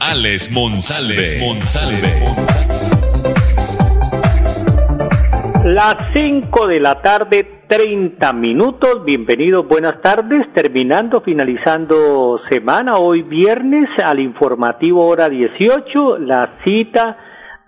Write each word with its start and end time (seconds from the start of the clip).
Alex 0.00 0.50
Monsalve. 0.52 1.22
Las 5.66 6.12
5 6.14 6.66
de 6.66 6.80
la 6.80 7.02
tarde, 7.02 7.46
30 7.68 8.32
minutos. 8.32 9.04
Bienvenidos, 9.04 9.68
buenas 9.68 10.00
tardes. 10.00 10.48
Terminando, 10.54 11.20
finalizando 11.20 12.40
semana, 12.48 12.96
hoy 12.96 13.20
viernes, 13.20 13.90
al 14.02 14.20
informativo 14.20 15.06
hora 15.06 15.28
18, 15.28 16.16
la 16.16 16.50
cita 16.64 17.18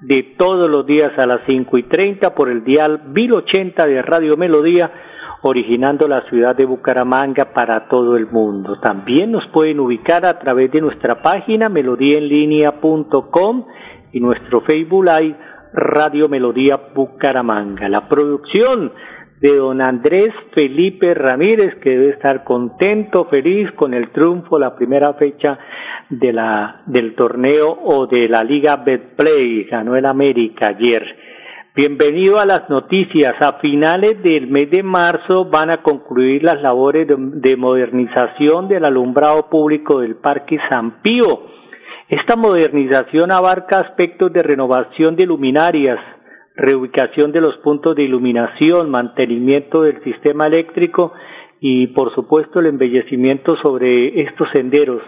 de 0.00 0.22
todos 0.38 0.70
los 0.70 0.86
días 0.86 1.12
a 1.18 1.26
las 1.26 1.42
5 1.44 1.76
y 1.76 1.82
30 1.82 2.34
por 2.34 2.48
el 2.48 2.64
dial 2.64 3.02
1080 3.08 3.86
de 3.86 4.00
Radio 4.00 4.38
Melodía, 4.38 4.90
originando 5.42 6.06
la 6.08 6.22
ciudad 6.28 6.56
de 6.56 6.64
Bucaramanga 6.64 7.52
para 7.52 7.88
todo 7.88 8.16
el 8.16 8.26
mundo. 8.28 8.78
También 8.80 9.32
nos 9.32 9.46
pueden 9.48 9.80
ubicar 9.80 10.24
a 10.24 10.38
través 10.38 10.70
de 10.70 10.80
nuestra 10.80 11.20
página 11.20 11.68
melodíaenlínea.com 11.68 13.66
y 14.12 14.20
nuestro 14.20 14.60
Facebook 14.60 15.04
Live 15.04 15.36
Radio 15.72 16.28
Melodía 16.28 16.78
Bucaramanga. 16.94 17.88
La 17.88 18.08
producción 18.08 18.92
de 19.40 19.56
don 19.56 19.80
Andrés 19.80 20.28
Felipe 20.54 21.12
Ramírez, 21.14 21.74
que 21.82 21.90
debe 21.90 22.10
estar 22.10 22.44
contento, 22.44 23.24
feliz 23.24 23.72
con 23.72 23.92
el 23.92 24.10
triunfo, 24.12 24.56
la 24.56 24.76
primera 24.76 25.14
fecha 25.14 25.58
de 26.08 26.32
la, 26.32 26.82
del 26.86 27.16
torneo 27.16 27.76
o 27.82 28.06
de 28.06 28.28
la 28.28 28.44
Liga 28.44 28.76
Betplay. 28.76 29.64
Ganó 29.64 29.96
el 29.96 30.06
América 30.06 30.68
ayer. 30.68 31.31
Bienvenido 31.74 32.38
a 32.38 32.46
las 32.46 32.68
noticias. 32.68 33.34
A 33.40 33.58
finales 33.60 34.22
del 34.22 34.46
mes 34.46 34.70
de 34.70 34.82
marzo 34.82 35.46
van 35.46 35.70
a 35.70 35.82
concluir 35.82 36.42
las 36.42 36.60
labores 36.60 37.08
de, 37.08 37.16
de 37.18 37.56
modernización 37.56 38.68
del 38.68 38.84
alumbrado 38.84 39.48
público 39.48 40.00
del 40.00 40.16
Parque 40.16 40.58
San 40.68 41.02
Pío 41.02 41.52
esta 42.12 42.36
modernización 42.36 43.32
abarca 43.32 43.78
aspectos 43.78 44.30
de 44.34 44.42
renovación 44.42 45.16
de 45.16 45.24
luminarias, 45.24 45.98
reubicación 46.54 47.32
de 47.32 47.40
los 47.40 47.56
puntos 47.64 47.96
de 47.96 48.02
iluminación, 48.02 48.90
mantenimiento 48.90 49.80
del 49.80 50.04
sistema 50.04 50.46
eléctrico 50.46 51.14
y, 51.58 51.86
por 51.86 52.14
supuesto, 52.14 52.60
el 52.60 52.66
embellecimiento 52.66 53.56
sobre 53.62 54.20
estos 54.24 54.46
senderos. 54.52 55.00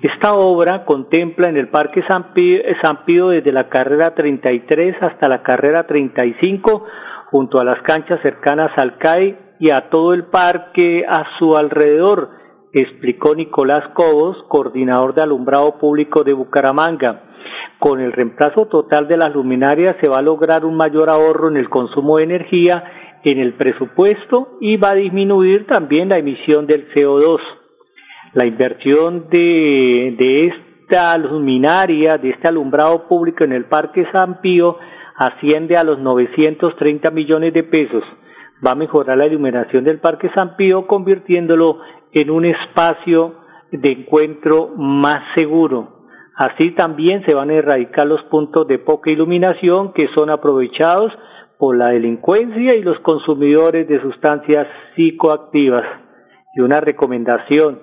Esta 0.00 0.32
obra 0.34 0.84
contempla 0.84 1.48
en 1.48 1.56
el 1.56 1.70
Parque 1.70 2.04
San 2.08 2.32
Pío, 2.32 3.28
desde 3.30 3.50
la 3.50 3.68
carrera 3.68 4.14
33 4.14 4.94
hasta 5.02 5.26
la 5.26 5.42
carrera 5.42 5.88
35, 5.88 6.84
junto 7.32 7.58
a 7.58 7.64
las 7.64 7.82
canchas 7.82 8.20
cercanas 8.22 8.70
al 8.76 8.96
CAI 8.98 9.36
y 9.58 9.72
a 9.72 9.90
todo 9.90 10.14
el 10.14 10.26
parque 10.26 11.04
a 11.04 11.24
su 11.38 11.56
alrededor, 11.56 12.30
explicó 12.72 13.34
Nicolás 13.34 13.88
Cobos, 13.94 14.36
coordinador 14.48 15.14
de 15.14 15.22
alumbrado 15.22 15.78
público 15.78 16.22
de 16.22 16.32
Bucaramanga. 16.32 17.24
Con 17.80 18.00
el 18.00 18.12
reemplazo 18.12 18.66
total 18.66 19.08
de 19.08 19.16
las 19.16 19.34
luminarias 19.34 19.96
se 20.00 20.08
va 20.08 20.18
a 20.18 20.22
lograr 20.22 20.64
un 20.64 20.76
mayor 20.76 21.10
ahorro 21.10 21.48
en 21.48 21.56
el 21.56 21.68
consumo 21.68 22.18
de 22.18 22.24
energía 22.24 22.84
en 23.24 23.40
el 23.40 23.54
presupuesto 23.54 24.58
y 24.60 24.76
va 24.76 24.90
a 24.90 24.94
disminuir 24.94 25.66
también 25.66 26.08
la 26.08 26.18
emisión 26.18 26.68
del 26.68 26.88
CO2. 26.92 27.57
La 28.34 28.46
inversión 28.46 29.28
de, 29.30 30.14
de 30.18 30.46
esta 30.46 31.16
luminaria, 31.18 32.16
de 32.16 32.30
este 32.30 32.48
alumbrado 32.48 33.08
público 33.08 33.44
en 33.44 33.52
el 33.52 33.66
Parque 33.66 34.06
San 34.12 34.40
Pío, 34.40 34.76
asciende 35.16 35.76
a 35.76 35.84
los 35.84 35.98
930 35.98 37.10
millones 37.10 37.52
de 37.52 37.64
pesos. 37.64 38.04
Va 38.64 38.72
a 38.72 38.76
mejorar 38.76 39.18
la 39.18 39.26
iluminación 39.26 39.84
del 39.84 40.00
Parque 40.00 40.30
San 40.34 40.56
Pío, 40.56 40.86
convirtiéndolo 40.86 41.78
en 42.12 42.30
un 42.30 42.44
espacio 42.44 43.34
de 43.70 43.92
encuentro 43.92 44.68
más 44.76 45.18
seguro. 45.34 45.98
Así 46.34 46.70
también 46.72 47.24
se 47.26 47.34
van 47.34 47.50
a 47.50 47.54
erradicar 47.54 48.06
los 48.06 48.22
puntos 48.24 48.66
de 48.68 48.78
poca 48.78 49.10
iluminación 49.10 49.92
que 49.92 50.08
son 50.14 50.30
aprovechados 50.30 51.12
por 51.58 51.76
la 51.76 51.88
delincuencia 51.88 52.76
y 52.76 52.82
los 52.82 52.98
consumidores 53.00 53.88
de 53.88 54.00
sustancias 54.00 54.68
psicoactivas. 54.94 55.84
Y 56.54 56.60
una 56.60 56.80
recomendación, 56.80 57.80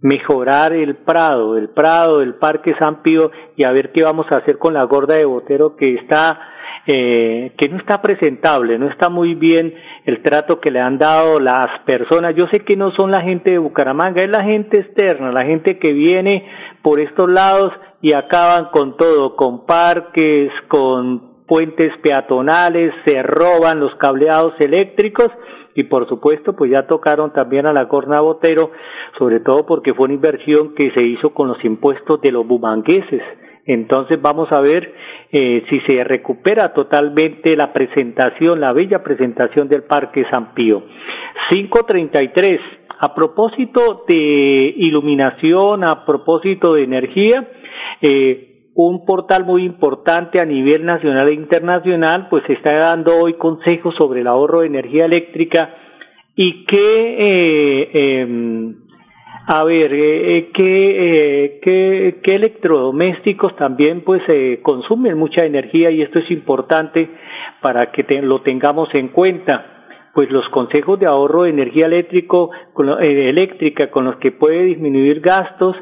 mejorar 0.00 0.72
el 0.72 0.96
Prado, 0.96 1.56
el 1.56 1.70
Prado, 1.70 2.20
el 2.20 2.34
Parque 2.34 2.74
San 2.78 3.02
Pío 3.02 3.30
y 3.56 3.64
a 3.64 3.72
ver 3.72 3.92
qué 3.92 4.02
vamos 4.02 4.26
a 4.30 4.36
hacer 4.36 4.58
con 4.58 4.74
la 4.74 4.84
gorda 4.84 5.16
de 5.16 5.24
Botero 5.24 5.76
que 5.76 5.94
está 5.94 6.38
eh, 6.88 7.52
que 7.58 7.68
no 7.68 7.78
está 7.78 8.00
presentable, 8.00 8.78
no 8.78 8.88
está 8.88 9.10
muy 9.10 9.34
bien 9.34 9.74
el 10.04 10.22
trato 10.22 10.60
que 10.60 10.70
le 10.70 10.78
han 10.78 10.98
dado 10.98 11.40
las 11.40 11.66
personas. 11.84 12.32
Yo 12.36 12.46
sé 12.52 12.60
que 12.60 12.76
no 12.76 12.92
son 12.92 13.10
la 13.10 13.22
gente 13.22 13.50
de 13.50 13.58
Bucaramanga, 13.58 14.22
es 14.22 14.30
la 14.30 14.44
gente 14.44 14.78
externa, 14.78 15.32
la 15.32 15.44
gente 15.44 15.80
que 15.80 15.92
viene 15.92 16.48
por 16.82 17.00
estos 17.00 17.28
lados 17.28 17.72
y 18.02 18.12
acaban 18.12 18.66
con 18.66 18.96
todo, 18.96 19.34
con 19.34 19.66
parques, 19.66 20.52
con 20.68 21.44
puentes 21.46 21.92
peatonales, 22.02 22.94
se 23.04 23.20
roban 23.20 23.80
los 23.80 23.94
cableados 23.96 24.54
eléctricos 24.60 25.30
y 25.76 25.84
por 25.84 26.08
supuesto 26.08 26.56
pues 26.56 26.70
ya 26.70 26.86
tocaron 26.86 27.32
también 27.32 27.66
a 27.66 27.72
la 27.72 27.86
Corna 27.86 28.20
Botero, 28.20 28.72
sobre 29.18 29.40
todo 29.40 29.64
porque 29.66 29.94
fue 29.94 30.06
una 30.06 30.14
inversión 30.14 30.74
que 30.74 30.90
se 30.90 31.02
hizo 31.02 31.30
con 31.30 31.48
los 31.48 31.64
impuestos 31.64 32.20
de 32.20 32.32
los 32.32 32.46
bumangueses 32.46 33.22
entonces 33.66 34.22
vamos 34.22 34.48
a 34.52 34.60
ver 34.60 34.94
eh, 35.32 35.64
si 35.68 35.80
se 35.80 36.04
recupera 36.04 36.72
totalmente 36.72 37.56
la 37.56 37.72
presentación, 37.72 38.60
la 38.60 38.72
bella 38.72 39.02
presentación 39.02 39.68
del 39.68 39.82
Parque 39.82 40.24
San 40.30 40.54
Pío. 40.54 40.84
533. 41.50 42.60
A 42.98 43.14
propósito 43.14 44.04
de 44.08 44.14
iluminación, 44.76 45.84
a 45.84 46.06
propósito 46.06 46.72
de 46.72 46.84
energía, 46.84 47.46
eh, 48.00 48.55
un 48.76 49.04
portal 49.04 49.44
muy 49.44 49.64
importante 49.64 50.40
a 50.40 50.44
nivel 50.44 50.84
nacional 50.84 51.28
e 51.28 51.34
internacional, 51.34 52.28
pues 52.28 52.44
está 52.48 52.74
dando 52.76 53.12
hoy 53.16 53.34
consejos 53.34 53.94
sobre 53.96 54.20
el 54.20 54.26
ahorro 54.26 54.60
de 54.60 54.66
energía 54.66 55.06
eléctrica 55.06 55.74
y 56.36 56.64
qué 56.66 57.16
eh, 57.18 57.90
eh, 57.92 58.74
a 59.48 59.62
ver, 59.62 59.94
eh, 59.94 60.38
eh, 60.38 60.50
¿qué, 60.52 61.60
eh, 61.62 62.20
qué, 62.20 62.34
electrodomésticos 62.34 63.54
también 63.54 64.02
pues 64.02 64.20
consumen 64.62 65.16
mucha 65.16 65.44
energía 65.44 65.88
y 65.92 66.02
esto 66.02 66.18
es 66.18 66.28
importante 66.32 67.08
para 67.62 67.92
que 67.92 68.02
lo 68.22 68.42
tengamos 68.42 68.92
en 68.94 69.08
cuenta? 69.08 69.84
Pues 70.14 70.30
los 70.32 70.48
consejos 70.48 70.98
de 70.98 71.06
ahorro 71.06 71.44
de 71.44 71.50
energía 71.50 71.86
eléctrico, 71.86 72.50
eléctrica 73.00 73.88
con 73.92 74.06
los 74.06 74.16
que 74.16 74.32
puede 74.32 74.64
disminuir 74.64 75.20
gastos, 75.20 75.76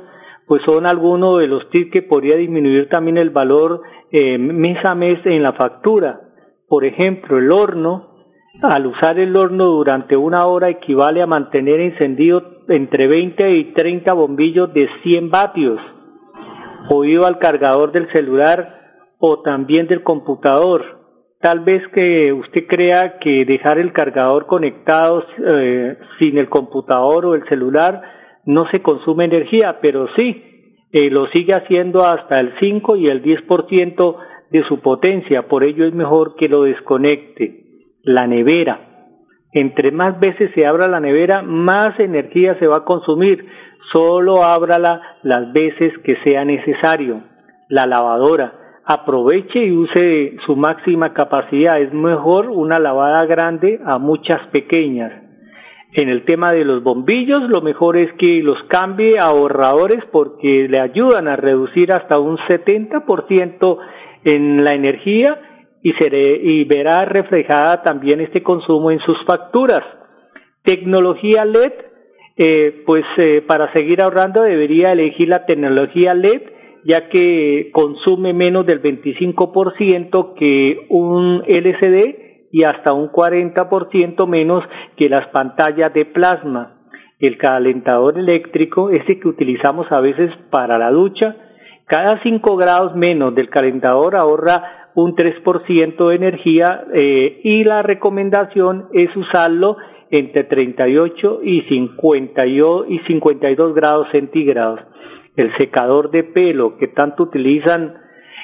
pues 0.47 0.63
son 0.67 0.87
algunos 0.87 1.41
de 1.41 1.47
los 1.47 1.69
tips 1.71 1.91
que 1.91 2.03
podría 2.03 2.37
disminuir 2.37 2.89
también 2.89 3.19
el 3.19 3.31
valor 3.31 3.83
mes 4.13 4.85
a 4.85 4.95
mes 4.95 5.19
en 5.25 5.43
la 5.43 5.55
factura. 5.55 6.21
Por 6.69 6.85
ejemplo, 6.85 7.39
el 7.39 7.51
horno, 7.51 8.15
al 8.63 8.87
usar 8.87 9.19
el 9.19 9.37
horno 9.37 9.67
durante 9.67 10.17
una 10.17 10.47
hora 10.47 10.69
equivale 10.69 11.23
a 11.23 11.27
mantener 11.27 11.81
encendido 11.81 12.43
entre 12.69 13.07
20 13.09 13.51
y 13.57 13.73
30 13.73 14.13
bombillos 14.13 14.73
de 14.73 14.89
100 15.03 15.31
vatios, 15.31 15.81
oído 16.91 17.27
al 17.27 17.39
cargador 17.39 17.93
del 17.93 18.05
celular 18.05 18.65
o 19.19 19.41
también 19.43 19.87
del 19.87 20.03
computador. 20.03 21.01
Tal 21.41 21.61
vez 21.61 21.83
que 21.93 22.33
usted 22.33 22.67
crea 22.67 23.19
que 23.19 23.45
dejar 23.45 23.79
el 23.79 23.93
cargador 23.93 24.47
conectado 24.47 25.25
eh, 25.47 25.99
sin 26.19 26.39
el 26.39 26.49
computador 26.49 27.27
o 27.27 27.35
el 27.35 27.47
celular 27.49 28.01
no 28.47 28.69
se 28.71 28.83
consume 28.83 29.25
energía, 29.25 29.79
pero 29.81 30.09
sí, 30.17 30.43
eh, 30.93 31.11
lo 31.11 31.27
sigue 31.29 31.55
haciendo 31.55 32.01
hasta 32.05 32.41
el 32.41 32.55
5 32.61 32.97
y 32.97 33.07
el 33.07 33.23
10% 33.23 34.17
de 34.51 34.63
su 34.69 34.81
potencia, 34.81 35.49
por 35.49 35.65
ello 35.65 35.87
es 35.87 35.95
mejor 35.95 36.37
que 36.37 36.49
lo 36.49 36.63
desconecte 36.63 37.65
la 38.05 38.27
nevera. 38.27 38.95
Entre 39.53 39.91
más 39.93 40.19
veces 40.21 40.51
se 40.55 40.67
abra 40.67 40.89
la 40.89 41.01
nevera, 41.01 41.43
más 41.43 41.99
energía 41.99 42.59
se 42.59 42.67
va 42.67 42.79
a 42.79 42.85
consumir. 42.85 43.45
Solo 43.93 44.43
ábrala 44.43 45.01
las 45.23 45.53
veces 45.53 45.93
que 46.05 46.17
sea 46.25 46.45
necesario. 46.45 47.23
La 47.69 47.87
lavadora. 47.87 48.53
Aproveche 48.85 49.65
y 49.65 49.73
use 49.73 50.37
su 50.45 50.57
máxima 50.57 51.15
capacidad. 51.15 51.81
Es 51.81 51.95
mejor 51.95 52.51
una 52.51 52.79
lavada 52.79 53.25
grande 53.27 53.81
a 53.85 53.99
muchas 53.99 54.45
pequeñas. 54.49 55.24
En 55.97 56.09
el 56.09 56.25
tema 56.25 56.51
de 56.51 56.65
los 56.65 56.83
bombillos, 56.83 57.49
lo 57.49 57.63
mejor 57.63 57.97
es 57.97 58.13
que 58.15 58.43
los 58.43 58.61
cambie 58.65 59.17
a 59.21 59.27
ahorradores 59.27 60.05
porque 60.11 60.67
le 60.69 60.81
ayudan 60.81 61.29
a 61.29 61.37
reducir 61.37 61.93
hasta 61.93 62.19
un 62.19 62.37
70% 62.37 63.79
en 64.25 64.65
la 64.65 64.73
energía 64.73 65.41
y, 65.83 66.65
verá 66.65 67.05
reflejada 67.05 67.85
también 67.85 68.21
este 68.21 68.43
consumo 68.43 68.91
en 68.91 68.99
sus 69.01 69.17
facturas. 69.25 69.83
Tecnología 70.65 71.45
LED, 71.45 71.73
eh, 72.39 72.83
pues 72.85 73.05
eh, 73.19 73.45
para 73.47 73.73
seguir 73.73 74.03
ahorrando 74.03 74.43
debería 74.43 74.93
elegir 74.93 75.29
la 75.29 75.47
tecnología 75.47 76.13
LED 76.13 76.43
ya 76.85 77.09
que 77.09 77.71
consume 77.73 78.33
menos 78.33 78.67
del 78.67 78.83
25% 78.83 80.35
que 80.35 80.87
un 80.89 81.43
LCD 81.47 82.24
y 82.55 82.63
hasta 82.63 82.93
un 82.93 83.11
40% 83.11 84.29
menos 84.29 84.63
que 84.97 85.09
las 85.09 85.27
pantallas 85.31 85.93
de 85.93 86.05
plasma. 86.05 86.77
El 87.19 87.37
calentador 87.37 88.17
eléctrico, 88.17 88.91
ese 88.91 89.19
que 89.19 89.27
utilizamos 89.27 89.91
a 89.91 89.99
veces 89.99 90.31
para 90.51 90.79
la 90.79 90.93
ducha, 90.93 91.35
cada 91.87 92.23
5 92.23 92.57
grados 92.57 92.95
menos 92.95 93.35
del 93.35 93.51
calentador 93.51 94.15
ahorra 94.15 94.91
un 94.95 95.17
3% 95.17 96.09
de 96.09 96.15
energía 96.15 96.85
eh, 96.95 97.41
y 97.43 97.65
la 97.65 97.83
recomendación 97.83 98.87
es 98.93 99.11
usarlo 99.17 99.77
entre 100.13 100.45
38 100.45 101.41
y 101.43 101.63
52, 101.63 102.87
y 102.89 103.01
52 103.01 103.75
grados 103.75 104.07
centígrados. 104.13 104.79
El 105.35 105.53
secador 105.57 106.13
de 106.13 106.23
pelo 106.23 106.77
que 106.79 106.87
tanto 106.87 107.25
utilizan 107.25 107.95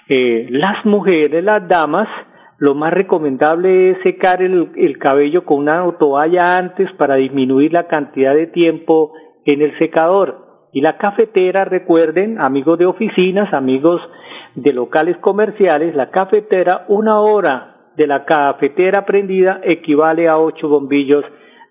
eh, 0.08 0.48
las 0.50 0.84
mujeres, 0.84 1.44
las 1.44 1.68
damas, 1.68 2.08
lo 2.60 2.74
más 2.74 2.92
recomendable 2.92 3.92
es 3.92 4.02
secar 4.02 4.42
el, 4.42 4.68
el 4.76 4.98
cabello 4.98 5.46
con 5.46 5.60
una 5.60 5.90
toalla 5.98 6.58
antes 6.58 6.92
para 6.98 7.16
disminuir 7.16 7.72
la 7.72 7.88
cantidad 7.88 8.34
de 8.34 8.48
tiempo 8.48 9.14
en 9.46 9.62
el 9.62 9.76
secador. 9.78 10.68
Y 10.70 10.82
la 10.82 10.98
cafetera, 10.98 11.64
recuerden, 11.64 12.38
amigos 12.38 12.78
de 12.78 12.84
oficinas, 12.84 13.52
amigos 13.54 14.02
de 14.54 14.74
locales 14.74 15.16
comerciales, 15.22 15.94
la 15.96 16.10
cafetera, 16.10 16.84
una 16.88 17.16
hora 17.16 17.76
de 17.96 18.06
la 18.06 18.26
cafetera 18.26 19.06
prendida 19.06 19.62
equivale 19.64 20.28
a 20.28 20.36
ocho 20.36 20.68
bombillos 20.68 21.24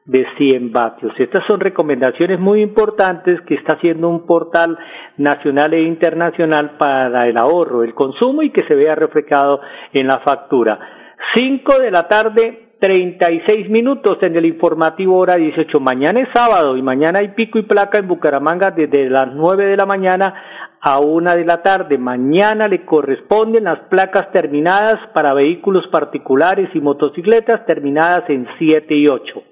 de 0.09 0.25
100 0.37 0.71
vatios. 0.71 1.13
Estas 1.19 1.43
son 1.47 1.59
recomendaciones 1.59 2.39
muy 2.39 2.61
importantes 2.61 3.39
que 3.41 3.53
está 3.53 3.73
haciendo 3.73 4.09
un 4.09 4.25
portal 4.25 4.75
nacional 5.17 5.71
e 5.75 5.83
internacional 5.83 6.77
para 6.79 7.27
el 7.27 7.37
ahorro, 7.37 7.83
el 7.83 7.93
consumo 7.93 8.41
y 8.41 8.49
que 8.49 8.63
se 8.63 8.73
vea 8.73 8.95
reflejado 8.95 9.61
en 9.93 10.07
la 10.07 10.17
factura. 10.19 10.79
5 11.35 11.77
de 11.79 11.91
la 11.91 12.07
tarde, 12.07 12.69
36 12.79 13.69
minutos 13.69 14.17
en 14.21 14.35
el 14.35 14.45
informativo 14.45 15.15
hora 15.15 15.35
18. 15.35 15.79
Mañana 15.79 16.21
es 16.21 16.29
sábado 16.33 16.75
y 16.75 16.81
mañana 16.81 17.19
hay 17.19 17.29
pico 17.29 17.59
y 17.59 17.63
placa 17.63 17.99
en 17.99 18.07
Bucaramanga 18.07 18.71
desde 18.71 19.11
las 19.11 19.31
9 19.35 19.65
de 19.65 19.77
la 19.77 19.85
mañana 19.85 20.33
a 20.81 20.99
una 20.99 21.35
de 21.35 21.45
la 21.45 21.61
tarde. 21.61 21.99
Mañana 21.99 22.67
le 22.67 22.83
corresponden 22.83 23.65
las 23.65 23.81
placas 23.89 24.31
terminadas 24.31 24.95
para 25.13 25.35
vehículos 25.35 25.85
particulares 25.91 26.69
y 26.73 26.79
motocicletas 26.79 27.63
terminadas 27.67 28.27
en 28.29 28.47
7 28.57 28.95
y 28.95 29.07
8. 29.07 29.48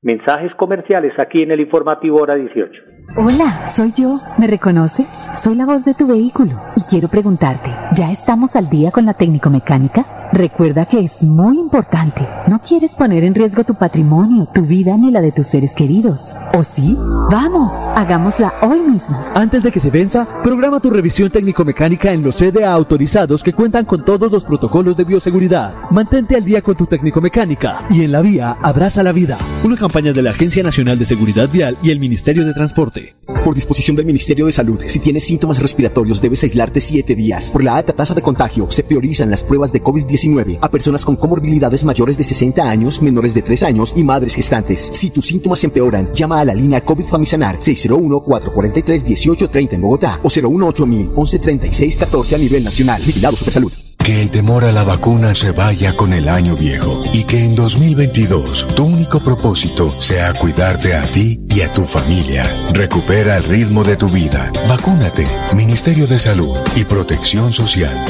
Mensajes 0.00 0.52
comerciales 0.56 1.12
aquí 1.18 1.42
en 1.42 1.50
el 1.50 1.58
informativo 1.58 2.22
hora 2.22 2.36
18. 2.36 2.70
Hola, 3.16 3.66
soy 3.66 3.92
yo. 3.96 4.20
¿Me 4.38 4.46
reconoces? 4.46 5.08
Soy 5.34 5.56
la 5.56 5.66
voz 5.66 5.84
de 5.84 5.94
tu 5.94 6.06
vehículo 6.06 6.52
y 6.76 6.82
quiero 6.82 7.08
preguntarte, 7.08 7.70
¿ya 7.96 8.12
estamos 8.12 8.54
al 8.54 8.70
día 8.70 8.92
con 8.92 9.06
la 9.06 9.14
técnico 9.14 9.50
mecánica? 9.50 10.04
Recuerda 10.32 10.84
que 10.84 11.00
es 11.00 11.22
muy 11.22 11.58
importante. 11.58 12.20
No 12.48 12.60
quieres 12.60 12.94
poner 12.96 13.24
en 13.24 13.34
riesgo 13.34 13.64
tu 13.64 13.74
patrimonio, 13.74 14.46
tu 14.54 14.62
vida 14.62 14.96
ni 14.96 15.10
la 15.10 15.20
de 15.20 15.32
tus 15.32 15.46
seres 15.46 15.74
queridos. 15.74 16.34
¿O 16.54 16.62
sí? 16.62 16.96
Vamos, 17.30 17.72
hagámosla 17.96 18.52
hoy 18.62 18.80
mismo. 18.80 19.18
Antes 19.34 19.62
de 19.62 19.72
que 19.72 19.80
se 19.80 19.90
venza, 19.90 20.28
programa 20.44 20.80
tu 20.80 20.90
revisión 20.90 21.30
técnico-mecánica 21.30 22.12
en 22.12 22.22
los 22.22 22.36
CDA 22.36 22.72
autorizados 22.72 23.42
que 23.42 23.54
cuentan 23.54 23.86
con 23.86 24.04
todos 24.04 24.30
los 24.30 24.44
protocolos 24.44 24.96
de 24.96 25.04
bioseguridad. 25.04 25.72
Mantente 25.90 26.36
al 26.36 26.44
día 26.44 26.60
con 26.60 26.76
tu 26.76 26.86
técnico-mecánica 26.86 27.80
y 27.90 28.04
en 28.04 28.12
la 28.12 28.20
vía 28.20 28.56
abraza 28.62 29.02
la 29.02 29.12
vida. 29.12 29.38
Una 29.64 29.76
campaña 29.88 30.12
de 30.12 30.20
la 30.20 30.32
Agencia 30.32 30.62
Nacional 30.62 30.98
de 30.98 31.06
Seguridad 31.06 31.48
Vial 31.48 31.74
y 31.82 31.90
el 31.90 31.98
Ministerio 31.98 32.44
de 32.44 32.52
Transporte. 32.52 33.14
Por 33.42 33.54
disposición 33.54 33.96
del 33.96 34.04
Ministerio 34.04 34.44
de 34.44 34.52
Salud, 34.52 34.78
si 34.86 34.98
tienes 34.98 35.24
síntomas 35.24 35.60
respiratorios 35.60 36.20
debes 36.20 36.42
aislarte 36.42 36.78
7 36.78 37.14
días. 37.14 37.50
Por 37.50 37.64
la 37.64 37.74
alta 37.74 37.94
tasa 37.94 38.12
de 38.12 38.20
contagio, 38.20 38.70
se 38.70 38.82
priorizan 38.82 39.30
las 39.30 39.44
pruebas 39.44 39.72
de 39.72 39.82
COVID-19 39.82 40.58
a 40.60 40.70
personas 40.70 41.06
con 41.06 41.16
comorbilidades 41.16 41.84
mayores 41.84 42.18
de 42.18 42.24
60 42.24 42.68
años, 42.68 43.00
menores 43.00 43.32
de 43.32 43.40
3 43.40 43.62
años 43.62 43.94
y 43.96 44.04
madres 44.04 44.34
gestantes. 44.34 44.90
Si 44.92 45.08
tus 45.08 45.24
síntomas 45.24 45.64
empeoran, 45.64 46.12
llama 46.12 46.40
a 46.40 46.44
la 46.44 46.54
línea 46.54 46.84
COVID 46.84 47.06
Famisanar 47.06 47.58
601-443-1830 47.58 49.72
en 49.72 49.80
Bogotá 49.80 50.20
o 50.22 50.28
018 50.28 50.84
1136 50.84 51.96
14 51.96 52.34
a 52.34 52.38
nivel 52.38 52.62
nacional. 52.62 53.00
Vigilado 53.06 53.38
Supersalud. 53.38 53.87
Que 54.08 54.22
el 54.22 54.30
temor 54.30 54.64
a 54.64 54.72
la 54.72 54.84
vacuna 54.84 55.34
se 55.34 55.50
vaya 55.50 55.94
con 55.94 56.14
el 56.14 56.30
año 56.30 56.56
viejo 56.56 57.02
y 57.12 57.24
que 57.24 57.44
en 57.44 57.54
2022 57.54 58.66
tu 58.74 58.84
único 58.84 59.20
propósito 59.20 60.00
sea 60.00 60.32
cuidarte 60.32 60.94
a 60.94 61.02
ti 61.02 61.38
y 61.50 61.60
a 61.60 61.70
tu 61.70 61.84
familia. 61.84 62.70
Recupera 62.72 63.36
el 63.36 63.44
ritmo 63.44 63.84
de 63.84 63.98
tu 63.98 64.08
vida. 64.08 64.50
Vacúnate. 64.66 65.28
Ministerio 65.54 66.06
de 66.06 66.18
Salud 66.18 66.56
y 66.74 66.84
Protección 66.84 67.52
Social. 67.52 68.06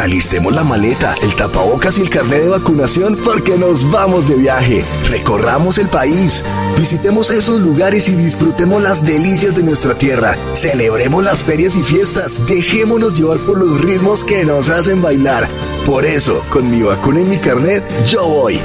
Alistemos 0.00 0.54
la 0.54 0.64
maleta, 0.64 1.14
el 1.22 1.36
tapabocas 1.36 1.98
y 1.98 2.00
el 2.00 2.08
carnet 2.08 2.44
de 2.44 2.48
vacunación 2.48 3.18
porque 3.22 3.58
nos 3.58 3.90
vamos 3.90 4.26
de 4.26 4.36
viaje. 4.36 4.82
Recorramos 5.10 5.76
el 5.76 5.90
país, 5.90 6.42
visitemos 6.78 7.28
esos 7.28 7.60
lugares 7.60 8.08
y 8.08 8.12
disfrutemos 8.12 8.82
las 8.82 9.04
delicias 9.04 9.54
de 9.54 9.62
nuestra 9.62 9.94
tierra. 9.94 10.38
Celebremos 10.54 11.22
las 11.22 11.44
ferias 11.44 11.76
y 11.76 11.82
fiestas, 11.82 12.46
dejémonos 12.46 13.12
llevar 13.12 13.40
por 13.40 13.58
los 13.58 13.78
ritmos 13.78 14.24
que 14.24 14.42
nos 14.46 14.70
hacen 14.70 15.02
bailar. 15.02 15.46
Por 15.84 16.06
eso, 16.06 16.42
con 16.48 16.70
mi 16.70 16.80
vacuna 16.80 17.20
y 17.20 17.24
mi 17.24 17.36
carnet, 17.36 17.84
yo 18.06 18.26
voy. 18.26 18.58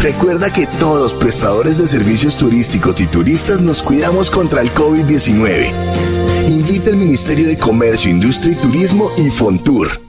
Recuerda 0.00 0.50
que 0.50 0.66
todos 0.80 1.12
prestadores 1.12 1.76
de 1.76 1.86
servicios 1.86 2.38
turísticos 2.38 2.98
y 3.02 3.06
turistas 3.06 3.60
nos 3.60 3.82
cuidamos 3.82 4.30
contra 4.30 4.62
el 4.62 4.72
COVID-19. 4.72 5.70
Invita 6.48 6.88
el 6.88 6.96
Ministerio 6.96 7.46
de 7.46 7.58
Comercio, 7.58 8.10
Industria 8.10 8.54
y 8.54 8.56
Turismo 8.56 9.10
y 9.18 9.28
Fontur. 9.28 10.07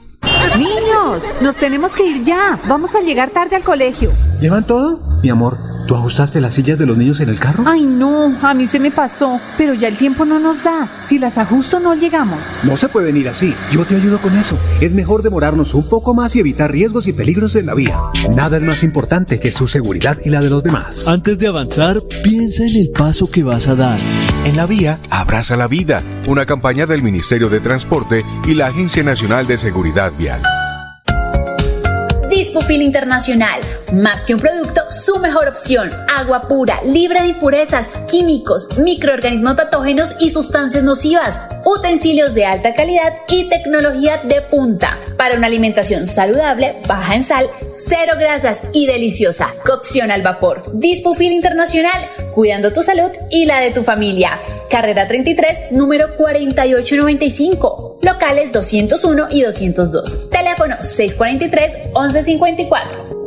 Nos 1.40 1.56
tenemos 1.56 1.96
que 1.96 2.06
ir 2.06 2.22
ya. 2.22 2.60
Vamos 2.68 2.94
a 2.94 3.00
llegar 3.00 3.30
tarde 3.30 3.56
al 3.56 3.64
colegio. 3.64 4.12
¿Llevan 4.40 4.64
todo? 4.64 5.00
Mi 5.24 5.28
amor, 5.28 5.58
¿tú 5.88 5.96
ajustaste 5.96 6.40
las 6.40 6.54
sillas 6.54 6.78
de 6.78 6.86
los 6.86 6.96
niños 6.96 7.18
en 7.18 7.28
el 7.28 7.38
carro? 7.38 7.64
Ay, 7.66 7.84
no, 7.84 8.32
a 8.42 8.54
mí 8.54 8.68
se 8.68 8.78
me 8.78 8.92
pasó. 8.92 9.40
Pero 9.58 9.74
ya 9.74 9.88
el 9.88 9.96
tiempo 9.96 10.24
no 10.24 10.38
nos 10.38 10.62
da. 10.62 10.86
Si 11.04 11.18
las 11.18 11.36
ajusto, 11.36 11.80
no 11.80 11.96
llegamos. 11.96 12.38
No 12.62 12.76
se 12.76 12.88
pueden 12.88 13.16
ir 13.16 13.28
así. 13.28 13.52
Yo 13.72 13.84
te 13.84 13.96
ayudo 13.96 14.18
con 14.18 14.36
eso. 14.36 14.56
Es 14.80 14.94
mejor 14.94 15.22
demorarnos 15.22 15.74
un 15.74 15.88
poco 15.88 16.14
más 16.14 16.36
y 16.36 16.40
evitar 16.40 16.70
riesgos 16.70 17.08
y 17.08 17.12
peligros 17.12 17.56
en 17.56 17.66
la 17.66 17.74
vía. 17.74 17.98
Nada 18.30 18.58
es 18.58 18.62
más 18.62 18.84
importante 18.84 19.40
que 19.40 19.50
su 19.50 19.66
seguridad 19.66 20.16
y 20.24 20.30
la 20.30 20.40
de 20.40 20.50
los 20.50 20.62
demás. 20.62 21.08
Antes 21.08 21.40
de 21.40 21.48
avanzar, 21.48 22.04
piensa 22.22 22.62
en 22.62 22.76
el 22.76 22.90
paso 22.90 23.28
que 23.28 23.42
vas 23.42 23.66
a 23.66 23.74
dar. 23.74 23.98
En 24.44 24.56
la 24.56 24.66
vía, 24.66 25.00
abraza 25.10 25.56
la 25.56 25.66
vida. 25.66 26.04
Una 26.28 26.46
campaña 26.46 26.86
del 26.86 27.02
Ministerio 27.02 27.48
de 27.48 27.58
Transporte 27.58 28.24
y 28.46 28.54
la 28.54 28.68
Agencia 28.68 29.02
Nacional 29.02 29.48
de 29.48 29.58
Seguridad 29.58 30.12
Vial. 30.16 30.40
Dispofil 32.50 32.82
Internacional, 32.82 33.60
más 33.92 34.24
que 34.24 34.34
un 34.34 34.40
producto, 34.40 34.80
su 34.90 35.20
mejor 35.20 35.46
opción. 35.46 35.88
Agua 36.12 36.48
pura, 36.48 36.80
libre 36.84 37.22
de 37.22 37.28
impurezas, 37.28 38.00
químicos, 38.10 38.66
microorganismos 38.76 39.54
patógenos 39.54 40.16
y 40.18 40.30
sustancias 40.30 40.82
nocivas. 40.82 41.40
Utensilios 41.64 42.34
de 42.34 42.46
alta 42.46 42.74
calidad 42.74 43.14
y 43.28 43.48
tecnología 43.48 44.22
de 44.24 44.42
punta. 44.42 44.98
Para 45.16 45.36
una 45.36 45.46
alimentación 45.46 46.08
saludable, 46.08 46.74
baja 46.88 47.14
en 47.14 47.22
sal, 47.22 47.48
cero 47.70 48.14
grasas 48.18 48.62
y 48.72 48.86
deliciosa. 48.88 49.50
Cocción 49.64 50.10
al 50.10 50.22
vapor. 50.22 50.64
Dispofil 50.74 51.30
Internacional, 51.30 52.04
cuidando 52.34 52.72
tu 52.72 52.82
salud 52.82 53.10
y 53.30 53.44
la 53.44 53.60
de 53.60 53.70
tu 53.70 53.84
familia. 53.84 54.40
Carrera 54.68 55.06
33, 55.06 55.70
número 55.70 56.16
4895. 56.16 57.98
Locales 58.02 58.50
201 58.50 59.28
y 59.30 59.42
202. 59.42 60.30
Teléfono 60.60 60.82
643 60.82 61.92
1154. 61.94 63.20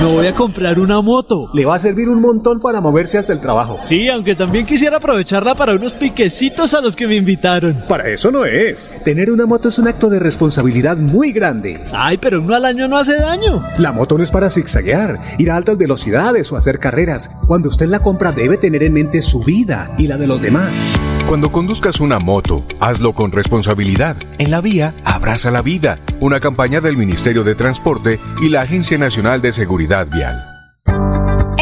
Me 0.00 0.06
voy 0.06 0.26
a 0.26 0.34
comprar 0.34 0.80
una 0.80 1.00
moto. 1.00 1.50
Le 1.52 1.64
va 1.64 1.76
a 1.76 1.78
servir 1.78 2.08
un 2.08 2.20
montón 2.20 2.58
para 2.58 2.80
moverse 2.80 3.18
hasta 3.18 3.32
el 3.32 3.40
trabajo. 3.40 3.78
Sí, 3.84 4.08
aunque 4.08 4.34
también 4.34 4.66
quisiera 4.66 4.96
aprovecharla 4.96 5.54
para 5.54 5.74
unos 5.74 5.92
piquecitos 5.92 6.74
a 6.74 6.80
los 6.80 6.96
que 6.96 7.06
me 7.06 7.14
invitaron. 7.16 7.76
Para 7.86 8.08
eso 8.08 8.30
no 8.32 8.44
es. 8.46 8.90
Tener 9.04 9.30
una 9.30 9.46
moto 9.46 9.68
es 9.68 9.78
un 9.78 9.86
acto 9.86 10.08
de 10.08 10.18
responsabilidad 10.18 10.96
muy 10.96 11.30
grande. 11.30 11.78
Ay, 11.92 12.18
pero 12.18 12.40
uno 12.40 12.56
al 12.56 12.64
año 12.64 12.88
no 12.88 12.96
hace 12.96 13.20
daño. 13.20 13.62
La 13.78 13.92
moto 13.92 14.16
no 14.16 14.24
es 14.24 14.30
para 14.30 14.50
zigzaguear, 14.50 15.18
ir 15.38 15.50
a 15.50 15.56
altas 15.56 15.76
velocidades 15.76 16.50
o 16.50 16.56
hacer 16.56 16.80
carreras. 16.80 17.30
Cuando 17.46 17.68
usted 17.68 17.86
la 17.86 18.00
compra 18.00 18.32
debe 18.32 18.56
tener 18.56 18.82
en 18.82 18.94
mente 18.94 19.22
su 19.22 19.40
vida 19.44 19.94
y 19.98 20.06
la 20.08 20.16
de 20.16 20.26
los 20.26 20.40
demás. 20.40 20.98
Cuando 21.30 21.52
conduzcas 21.52 22.00
una 22.00 22.18
moto, 22.18 22.64
hazlo 22.80 23.12
con 23.12 23.30
responsabilidad. 23.30 24.16
En 24.40 24.50
la 24.50 24.60
vía, 24.60 24.94
abraza 25.04 25.52
la 25.52 25.62
vida. 25.62 26.00
Una 26.18 26.40
campaña 26.40 26.80
del 26.80 26.96
Ministerio 26.96 27.44
de 27.44 27.54
Transporte 27.54 28.18
y 28.42 28.48
la 28.48 28.62
Agencia 28.62 28.98
Nacional 28.98 29.40
de 29.40 29.52
Seguridad 29.52 30.08
Vial. 30.08 30.49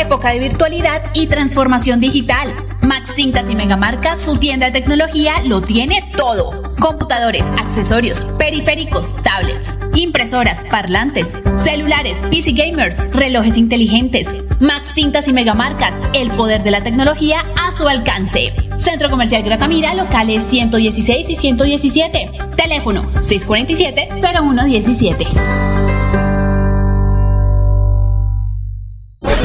Época 0.00 0.30
de 0.30 0.38
virtualidad 0.38 1.02
y 1.14 1.26
transformación 1.26 2.00
digital. 2.00 2.54
Max 2.82 3.14
Tintas 3.14 3.50
y 3.50 3.54
Megamarcas, 3.54 4.20
su 4.20 4.38
tienda 4.38 4.66
de 4.66 4.72
tecnología, 4.72 5.42
lo 5.44 5.60
tiene 5.60 6.02
todo. 6.16 6.50
Computadores, 6.80 7.50
accesorios, 7.58 8.22
periféricos, 8.38 9.16
tablets, 9.22 9.74
impresoras, 9.94 10.62
parlantes, 10.70 11.36
celulares, 11.54 12.24
PC 12.30 12.52
gamers, 12.52 13.14
relojes 13.14 13.58
inteligentes. 13.58 14.36
Max 14.60 14.94
Tintas 14.94 15.28
y 15.28 15.32
Megamarcas, 15.32 16.00
el 16.14 16.30
poder 16.32 16.62
de 16.62 16.70
la 16.70 16.82
tecnología 16.82 17.44
a 17.60 17.72
su 17.72 17.88
alcance. 17.88 18.52
Centro 18.78 19.10
Comercial 19.10 19.42
Gratamira, 19.42 19.94
locales 19.94 20.44
116 20.44 21.30
y 21.30 21.34
117. 21.34 22.30
Teléfono 22.56 23.02
647-0117. 23.14 25.87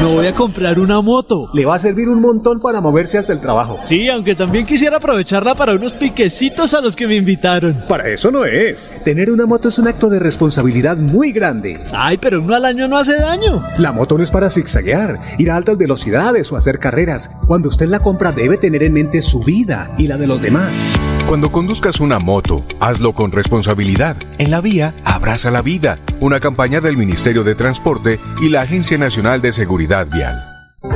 Me 0.04 0.10
voy 0.10 0.26
a 0.26 0.34
comprar 0.34 0.78
una 0.78 1.00
moto. 1.00 1.48
Le 1.54 1.64
va 1.64 1.76
a 1.76 1.78
servir 1.78 2.10
un 2.10 2.20
montón 2.20 2.60
para 2.60 2.82
moverse 2.82 3.16
hasta 3.16 3.32
el 3.32 3.40
trabajo. 3.40 3.78
Sí, 3.86 4.06
aunque 4.10 4.34
también 4.34 4.66
quisiera 4.66 4.98
aprovecharla 4.98 5.54
para 5.54 5.72
unos 5.72 5.94
piquecitos 5.94 6.74
a 6.74 6.82
los 6.82 6.94
que 6.94 7.06
me 7.06 7.16
invitaron. 7.16 7.74
Para 7.88 8.08
eso 8.08 8.30
no 8.30 8.44
es. 8.44 8.90
Tener 9.02 9.30
una 9.30 9.46
moto 9.46 9.70
es 9.70 9.78
un 9.78 9.88
acto 9.88 10.10
de 10.10 10.18
responsabilidad 10.18 10.98
muy 10.98 11.32
grande. 11.32 11.80
Ay, 11.94 12.18
pero 12.18 12.42
uno 12.42 12.54
al 12.54 12.66
año 12.66 12.86
no 12.86 12.98
hace 12.98 13.18
daño. 13.18 13.64
La 13.78 13.92
moto 13.92 14.18
no 14.18 14.24
es 14.24 14.30
para 14.30 14.50
zigzaguear, 14.50 15.18
ir 15.38 15.50
a 15.50 15.56
altas 15.56 15.78
velocidades 15.78 16.52
o 16.52 16.56
hacer 16.56 16.78
carreras. 16.78 17.30
Cuando 17.46 17.70
usted 17.70 17.88
la 17.88 18.00
compra 18.00 18.30
debe 18.30 18.58
tener 18.58 18.82
en 18.82 18.92
mente 18.92 19.22
su 19.22 19.42
vida 19.42 19.94
y 19.96 20.06
la 20.06 20.18
de 20.18 20.26
los 20.26 20.38
demás. 20.38 20.98
Cuando 21.26 21.50
conduzcas 21.50 22.00
una 22.00 22.18
moto, 22.18 22.62
hazlo 22.78 23.14
con 23.14 23.32
responsabilidad. 23.32 24.16
En 24.36 24.50
la 24.50 24.60
vía, 24.60 24.92
abraza 25.06 25.50
la 25.50 25.62
vida. 25.62 25.98
Una 26.20 26.38
campaña 26.38 26.80
del 26.80 26.96
Ministerio 26.96 27.42
de 27.42 27.56
Transporte 27.56 28.20
y 28.40 28.48
la 28.48 28.62
Agencia 28.62 28.96
Nacional 28.96 29.42
de 29.42 29.50
Seguridad 29.52 30.06
Vial. 30.06 30.40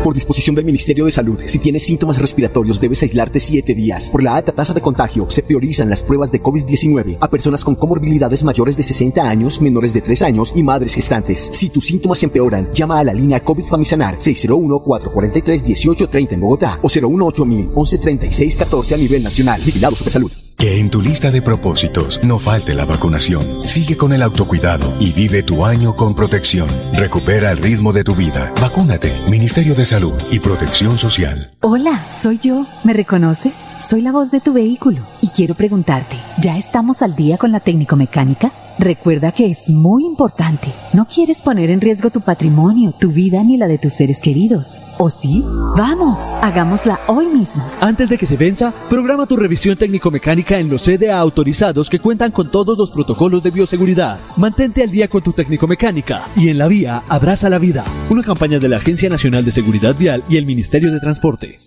Por 0.05 0.15
disposición 0.15 0.55
del 0.55 0.65
Ministerio 0.65 1.07
de 1.07 1.11
Salud, 1.11 1.41
si 1.45 1.59
tienes 1.59 1.85
síntomas 1.85 2.19
respiratorios 2.19 2.81
debes 2.81 3.03
aislarte 3.03 3.41
7 3.41 3.75
días. 3.75 4.13
Por 4.13 4.23
la 4.23 4.37
alta 4.37 4.53
tasa 4.53 4.73
de 4.75 4.81
contagio, 4.81 5.29
se 5.29 5.43
priorizan 5.43 5.91
las 5.91 6.05
pruebas 6.05 6.31
de 6.31 6.41
COVID-19 6.41 7.19
a 7.21 7.29
personas 7.29 7.65
con 7.65 7.75
comorbilidades 7.75 8.45
mayores 8.45 8.77
de 8.77 8.85
60 8.85 9.29
años, 9.29 9.61
menores 9.61 9.93
de 9.93 10.03
3 10.03 10.23
años 10.23 10.53
y 10.55 10.63
madres 10.63 10.95
gestantes. 10.95 11.51
Si 11.53 11.71
tus 11.71 11.87
síntomas 11.87 12.23
empeoran, 12.23 12.73
llama 12.73 13.01
a 13.01 13.05
la 13.05 13.13
línea 13.13 13.43
COVID 13.43 13.65
Famisanar 13.65 14.19
601-443-1830 14.19 16.33
en 16.33 16.41
Bogotá 16.41 16.79
o 16.83 16.89
018 16.89 17.45
1136 17.45 18.55
14 18.57 18.95
a 18.95 18.99
nivel 18.99 19.25
nacional. 19.25 19.61
Vigilado 19.65 19.97
Supersalud. 19.97 20.31
Que 20.59 20.81
en 20.81 20.91
tu 20.91 21.01
lista 21.01 21.31
de 21.31 21.41
propósitos 21.41 22.19
no 22.25 22.41
falte 22.41 22.75
la 22.75 22.85
vacunación. 22.85 23.65
Sigue 23.65 23.97
con 23.97 24.13
el 24.13 24.23
autocuidado 24.23 24.93
y 24.99 25.13
vive 25.13 25.45
tu 25.45 25.65
año 25.65 25.95
con 25.95 26.17
protección. 26.17 26.69
Recupera 26.95 27.53
el 27.53 27.59
ritmo 27.59 27.93
de 27.93 28.03
tu 28.03 28.17
vida. 28.17 28.53
Vacúnate. 28.61 29.13
Ministerio 29.31 29.77
de 29.77 29.87
Salud 29.87 30.21
y 30.33 30.41
Protección 30.41 30.99
Social. 30.99 31.53
Hola, 31.61 32.05
soy 32.13 32.41
yo. 32.41 32.67
¿Me 32.83 32.93
reconoces? 32.93 33.55
Soy 33.81 34.01
la 34.01 34.11
voz 34.11 34.33
de 34.33 34.41
tu 34.41 34.53
vehículo 34.53 34.99
y 35.23 35.29
quiero 35.29 35.55
preguntarte, 35.55 36.17
¿ya 36.41 36.57
estamos 36.57 37.03
al 37.03 37.17
día 37.17 37.37
con 37.37 37.53
la 37.53 37.61
técnico 37.61 37.97
mecánica? 37.97 38.53
Recuerda 38.79 39.33
que 39.33 39.47
es 39.47 39.69
muy 39.71 40.05
importante. 40.05 40.69
No 40.93 41.07
quieres 41.07 41.43
poner 41.43 41.71
en 41.71 41.81
riesgo 41.81 42.11
tu 42.11 42.21
patrimonio, 42.21 42.93
tu 42.93 43.11
vida 43.11 43.43
ni 43.43 43.57
la 43.57 43.67
de 43.67 43.77
tus 43.77 43.95
seres 43.95 44.21
queridos. 44.21 44.79
¿O 44.99 45.11
sí? 45.11 45.43
Vamos, 45.77 46.21
hagámosla 46.43 47.01
hoy 47.09 47.27
mismo. 47.27 47.65
Antes 47.81 48.09
de 48.09 48.17
que 48.17 48.27
se 48.27 48.37
venza, 48.37 48.73
programa 48.89 49.27
tu 49.27 49.37
revisión 49.37 49.77
técnico-mecánica 49.77 50.61
en 50.61 50.69
los 50.69 50.85
CDA 50.85 51.19
autorizados 51.19 51.91
que 51.91 51.99
cuentan 51.99 52.31
con 52.31 52.51
todos 52.51 52.79
los 52.79 52.93
protocolos 52.93 53.43
de 53.43 53.51
bioseguridad. 53.51 54.21
Mantente 54.37 54.85
al 54.85 54.93
día 54.93 55.09
con 55.09 55.23
tu 55.23 55.33
técnico-mecánica 55.33 56.29
y 56.37 56.49
en 56.49 56.59
la 56.59 56.69
vía 56.69 57.03
abraza 57.09 57.49
la 57.51 57.59
vida. 57.59 57.85
Una 58.11 58.23
campaña 58.23 58.61
de 58.61 58.69
la 58.69 58.77
Agencia 58.77 59.09
Nacional 59.09 59.45
de 59.45 59.51
Seguridad 59.51 59.97
Vial 59.99 60.23
y 60.29 60.37
el 60.37 60.47
Ministerio 60.47 60.93
de 60.93 61.01
Transporte. 61.01 61.59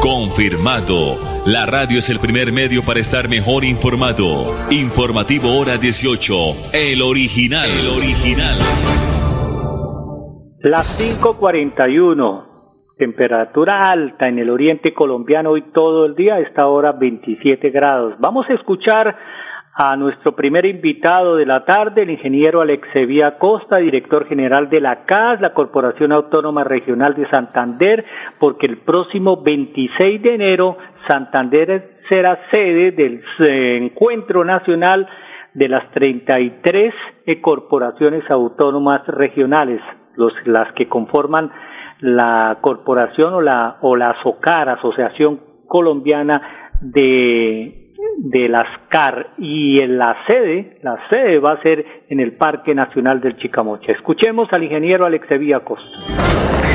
Confirmado. 0.00 1.35
La 1.46 1.64
radio 1.64 2.00
es 2.00 2.10
el 2.10 2.18
primer 2.18 2.52
medio 2.52 2.82
para 2.82 2.98
estar 2.98 3.28
mejor 3.28 3.62
informado. 3.62 4.52
Informativo 4.68 5.56
Hora 5.56 5.76
18. 5.76 6.34
El 6.74 7.00
original. 7.02 7.70
El 7.70 7.86
original. 7.86 8.58
Las 10.58 10.98
5:41. 10.98 12.46
Temperatura 12.98 13.92
alta 13.92 14.26
en 14.26 14.40
el 14.40 14.50
oriente 14.50 14.92
colombiano 14.92 15.50
hoy 15.50 15.62
todo 15.72 16.06
el 16.06 16.16
día, 16.16 16.34
a 16.34 16.40
esta 16.40 16.66
hora 16.66 16.90
27 16.90 17.70
grados. 17.70 18.14
Vamos 18.18 18.50
a 18.50 18.54
escuchar 18.54 19.16
a 19.78 19.94
nuestro 19.94 20.34
primer 20.34 20.64
invitado 20.64 21.36
de 21.36 21.44
la 21.44 21.66
tarde, 21.66 22.02
el 22.02 22.10
ingeniero 22.10 22.62
Alexevía 22.62 23.36
Costa, 23.36 23.76
director 23.76 24.26
general 24.26 24.70
de 24.70 24.80
la 24.80 25.04
CAS, 25.04 25.38
la 25.42 25.52
Corporación 25.52 26.12
Autónoma 26.12 26.64
Regional 26.64 27.14
de 27.14 27.28
Santander, 27.28 28.02
porque 28.40 28.64
el 28.64 28.78
próximo 28.78 29.42
26 29.42 30.22
de 30.22 30.34
enero 30.34 30.78
Santander 31.06 31.98
será 32.08 32.38
sede 32.50 32.92
del 32.92 33.22
Encuentro 33.38 34.44
Nacional 34.44 35.08
de 35.54 35.68
las 35.68 35.90
33 35.92 36.92
corporaciones 37.40 38.30
autónomas 38.30 39.06
regionales, 39.06 39.80
las 40.44 40.72
que 40.74 40.88
conforman 40.88 41.50
la 42.00 42.58
corporación 42.60 43.34
o 43.34 43.40
la, 43.40 43.78
o 43.80 43.96
la 43.96 44.14
SOCAR, 44.22 44.68
Asociación 44.68 45.40
Colombiana 45.66 46.74
de 46.80 47.86
de 48.18 48.48
las 48.48 48.66
CAR 48.88 49.30
y 49.38 49.80
en 49.80 49.98
la 49.98 50.16
sede, 50.26 50.78
la 50.82 50.98
sede 51.08 51.38
va 51.38 51.52
a 51.52 51.62
ser 51.62 51.84
en 52.08 52.20
el 52.20 52.32
Parque 52.36 52.74
Nacional 52.74 53.20
del 53.20 53.36
Chicamocha. 53.36 53.92
Escuchemos 53.92 54.52
al 54.52 54.64
ingeniero 54.64 55.04
Alexevía 55.04 55.60
Costa. 55.60 56.65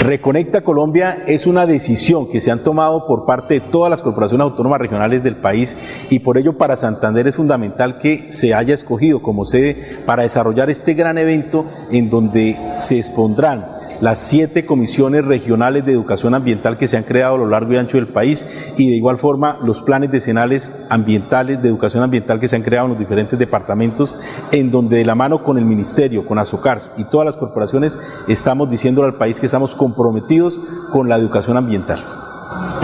Reconecta 0.00 0.62
Colombia 0.62 1.24
es 1.26 1.46
una 1.46 1.66
decisión 1.66 2.26
que 2.26 2.40
se 2.40 2.50
han 2.50 2.64
tomado 2.64 3.04
por 3.04 3.26
parte 3.26 3.54
de 3.54 3.60
todas 3.60 3.90
las 3.90 4.00
corporaciones 4.00 4.44
autónomas 4.44 4.80
regionales 4.80 5.22
del 5.22 5.36
país 5.36 5.76
y 6.08 6.20
por 6.20 6.38
ello 6.38 6.56
para 6.56 6.78
Santander 6.78 7.26
es 7.26 7.36
fundamental 7.36 7.98
que 7.98 8.32
se 8.32 8.54
haya 8.54 8.72
escogido 8.72 9.20
como 9.20 9.44
sede 9.44 9.76
para 10.06 10.22
desarrollar 10.22 10.70
este 10.70 10.94
gran 10.94 11.18
evento 11.18 11.66
en 11.90 12.08
donde 12.08 12.58
se 12.78 12.96
expondrán 12.96 13.66
las 14.00 14.18
siete 14.18 14.64
comisiones 14.64 15.24
regionales 15.24 15.84
de 15.84 15.92
educación 15.92 16.34
ambiental 16.34 16.76
que 16.76 16.88
se 16.88 16.96
han 16.96 17.02
creado 17.02 17.34
a 17.34 17.38
lo 17.38 17.46
largo 17.48 17.72
y 17.72 17.76
ancho 17.76 17.96
del 17.96 18.06
país 18.06 18.46
y 18.76 18.88
de 18.88 18.96
igual 18.96 19.18
forma 19.18 19.58
los 19.62 19.82
planes 19.82 20.10
decenales 20.10 20.72
ambientales 20.88 21.62
de 21.62 21.68
educación 21.68 22.02
ambiental 22.02 22.40
que 22.40 22.48
se 22.48 22.56
han 22.56 22.62
creado 22.62 22.86
en 22.86 22.92
los 22.92 22.98
diferentes 22.98 23.38
departamentos, 23.38 24.14
en 24.52 24.70
donde 24.70 24.98
de 24.98 25.04
la 25.04 25.14
mano 25.14 25.42
con 25.42 25.58
el 25.58 25.64
Ministerio, 25.64 26.24
con 26.24 26.38
Azocars 26.38 26.92
y 26.96 27.04
todas 27.04 27.26
las 27.26 27.36
corporaciones 27.36 27.98
estamos 28.28 28.70
diciéndole 28.70 29.08
al 29.08 29.14
país 29.14 29.40
que 29.40 29.46
estamos 29.46 29.74
comprometidos 29.74 30.60
con 30.92 31.08
la 31.08 31.16
educación 31.16 31.56
ambiental. 31.56 32.00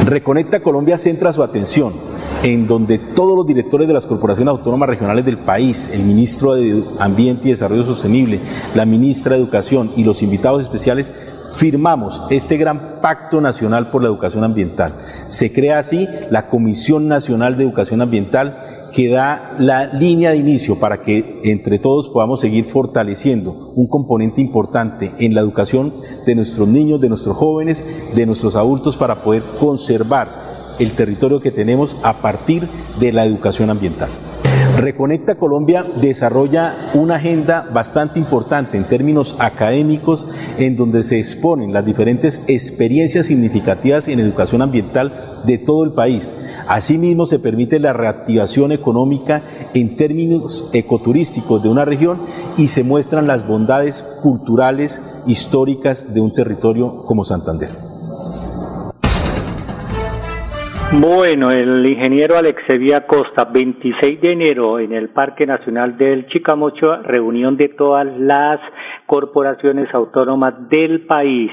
Reconecta 0.04 0.60
Colombia 0.60 0.98
centra 0.98 1.32
su 1.32 1.42
atención 1.42 1.94
en 2.42 2.66
donde 2.66 2.98
todos 2.98 3.36
los 3.36 3.46
directores 3.46 3.88
de 3.88 3.94
las 3.94 4.06
corporaciones 4.06 4.52
autónomas 4.52 4.88
regionales 4.88 5.24
del 5.24 5.38
país, 5.38 5.90
el 5.92 6.02
ministro 6.02 6.54
de 6.54 6.82
Ambiente 7.00 7.48
y 7.48 7.50
Desarrollo 7.50 7.82
Sostenible, 7.84 8.40
la 8.74 8.84
ministra 8.84 9.34
de 9.34 9.40
Educación 9.40 9.90
y 9.96 10.04
los 10.04 10.22
invitados 10.22 10.62
especiales 10.62 11.12
firmamos 11.56 12.22
este 12.30 12.56
gran 12.58 13.00
pacto 13.00 13.40
nacional 13.40 13.88
por 13.90 14.02
la 14.02 14.08
educación 14.08 14.44
ambiental. 14.44 14.92
Se 15.26 15.52
crea 15.52 15.78
así 15.78 16.06
la 16.30 16.48
Comisión 16.48 17.08
Nacional 17.08 17.56
de 17.56 17.64
Educación 17.64 18.02
Ambiental 18.02 18.58
que 18.92 19.08
da 19.08 19.54
la 19.58 19.86
línea 19.86 20.30
de 20.30 20.36
inicio 20.36 20.78
para 20.78 21.02
que 21.02 21.40
entre 21.44 21.78
todos 21.78 22.08
podamos 22.08 22.40
seguir 22.40 22.64
fortaleciendo 22.64 23.72
un 23.74 23.86
componente 23.88 24.40
importante 24.40 25.12
en 25.18 25.34
la 25.34 25.40
educación 25.40 25.92
de 26.26 26.34
nuestros 26.34 26.68
niños, 26.68 27.00
de 27.00 27.08
nuestros 27.08 27.36
jóvenes, 27.36 27.84
de 28.14 28.26
nuestros 28.26 28.56
adultos 28.56 28.96
para 28.96 29.22
poder 29.22 29.42
conservar 29.58 30.28
el 30.78 30.92
territorio 30.92 31.40
que 31.40 31.50
tenemos 31.50 31.96
a 32.02 32.18
partir 32.18 32.68
de 33.00 33.12
la 33.12 33.24
educación 33.24 33.70
ambiental. 33.70 34.10
Reconecta 34.76 35.36
Colombia 35.36 35.86
desarrolla 36.02 36.74
una 36.92 37.14
agenda 37.14 37.66
bastante 37.72 38.18
importante 38.18 38.76
en 38.76 38.84
términos 38.84 39.34
académicos 39.38 40.26
en 40.58 40.76
donde 40.76 41.02
se 41.02 41.18
exponen 41.18 41.72
las 41.72 41.86
diferentes 41.86 42.42
experiencias 42.46 43.24
significativas 43.24 44.06
en 44.08 44.20
educación 44.20 44.60
ambiental 44.60 45.14
de 45.46 45.56
todo 45.56 45.82
el 45.82 45.92
país. 45.92 46.34
Asimismo 46.68 47.24
se 47.24 47.38
permite 47.38 47.78
la 47.78 47.94
reactivación 47.94 48.70
económica 48.70 49.42
en 49.72 49.96
términos 49.96 50.68
ecoturísticos 50.74 51.62
de 51.62 51.70
una 51.70 51.86
región 51.86 52.20
y 52.58 52.66
se 52.66 52.84
muestran 52.84 53.26
las 53.26 53.46
bondades 53.46 54.02
culturales 54.22 55.00
históricas 55.26 56.12
de 56.12 56.20
un 56.20 56.34
territorio 56.34 57.02
como 57.06 57.24
Santander. 57.24 57.85
Bueno, 60.98 61.50
el 61.50 61.86
ingeniero 61.86 62.38
Alexevía 62.38 63.06
Costa, 63.06 63.44
26 63.52 64.18
de 64.18 64.32
enero 64.32 64.78
en 64.78 64.94
el 64.94 65.10
Parque 65.10 65.44
Nacional 65.44 65.98
del 65.98 66.26
Chicamocho, 66.28 67.02
reunión 67.02 67.58
de 67.58 67.68
todas 67.68 68.06
las 68.18 68.60
corporaciones 69.04 69.92
autónomas 69.92 70.54
del 70.70 71.04
país. 71.04 71.50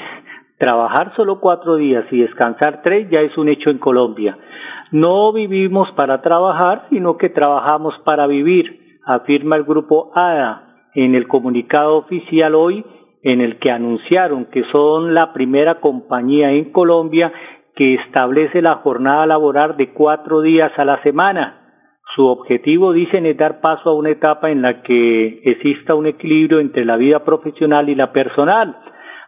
Trabajar 0.58 1.14
solo 1.18 1.42
cuatro 1.42 1.76
días 1.76 2.06
y 2.12 2.22
descansar 2.22 2.82
tres 2.84 3.10
ya 3.10 3.20
es 3.20 3.38
un 3.38 3.50
hecho 3.50 3.70
en 3.70 3.80
Colombia. 3.80 4.38
No 4.92 5.34
vivimos 5.34 5.92
para 5.98 6.22
trabajar, 6.22 6.86
sino 6.90 7.18
que 7.18 7.28
trabajamos 7.28 7.96
para 8.06 8.28
vivir, 8.28 8.98
afirma 9.06 9.58
el 9.58 9.66
grupo 9.66 10.12
ADA 10.16 10.90
en 10.96 11.16
el 11.16 11.28
comunicado 11.28 11.98
oficial 11.98 12.56
hoy 12.56 12.86
en 13.24 13.40
el 13.40 13.58
que 13.58 13.72
anunciaron 13.72 14.46
que 14.46 14.64
son 14.72 15.14
la 15.14 15.32
primera 15.34 15.80
compañía 15.80 16.52
en 16.52 16.72
Colombia 16.72 17.32
que 17.76 17.96
establece 17.96 18.62
la 18.62 18.76
jornada 18.76 19.26
laboral 19.26 19.78
de 19.78 19.90
cuatro 19.94 20.42
días 20.42 20.72
a 20.78 20.86
la 20.86 21.02
semana. 21.02 21.60
Su 22.16 22.28
objetivo, 22.28 22.94
dicen, 22.94 23.26
es 23.26 23.38
dar 23.38 23.60
paso 23.62 23.90
a 23.90 23.96
una 23.96 24.12
etapa 24.12 24.52
en 24.52 24.62
la 24.62 24.84
que 24.84 25.42
exista 25.44 25.96
un 25.96 26.06
equilibrio 26.06 26.60
entre 26.60 26.86
la 26.86 26.98
vida 26.98 27.24
profesional 27.26 27.90
y 27.90 27.96
la 27.96 28.12
personal. 28.12 28.78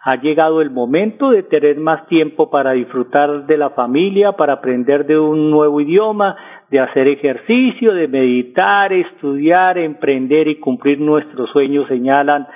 Ha 0.03 0.17
llegado 0.17 0.61
el 0.61 0.69
momento 0.69 1.31
de 1.31 1.41
tener 1.41 1.77
más 1.77 2.05
tiempo 2.07 2.51
para 2.51 2.73
disfrutar 2.73 3.47
de 3.47 3.57
la 3.57 3.71
familia, 3.71 4.33
para 4.33 4.53
aprender 4.53 5.07
de 5.07 5.17
un 5.17 5.49
nuevo 5.49 5.81
idioma, 5.81 6.35
de 6.69 6.79
hacer 6.79 7.07
ejercicio, 7.07 7.91
de 7.93 8.07
meditar, 8.07 8.93
estudiar, 8.93 9.79
emprender 9.79 10.47
y 10.47 10.59
cumplir 10.59 10.99
nuestros 10.99 11.49
sueños, 11.49 11.87
señalan 11.87 12.47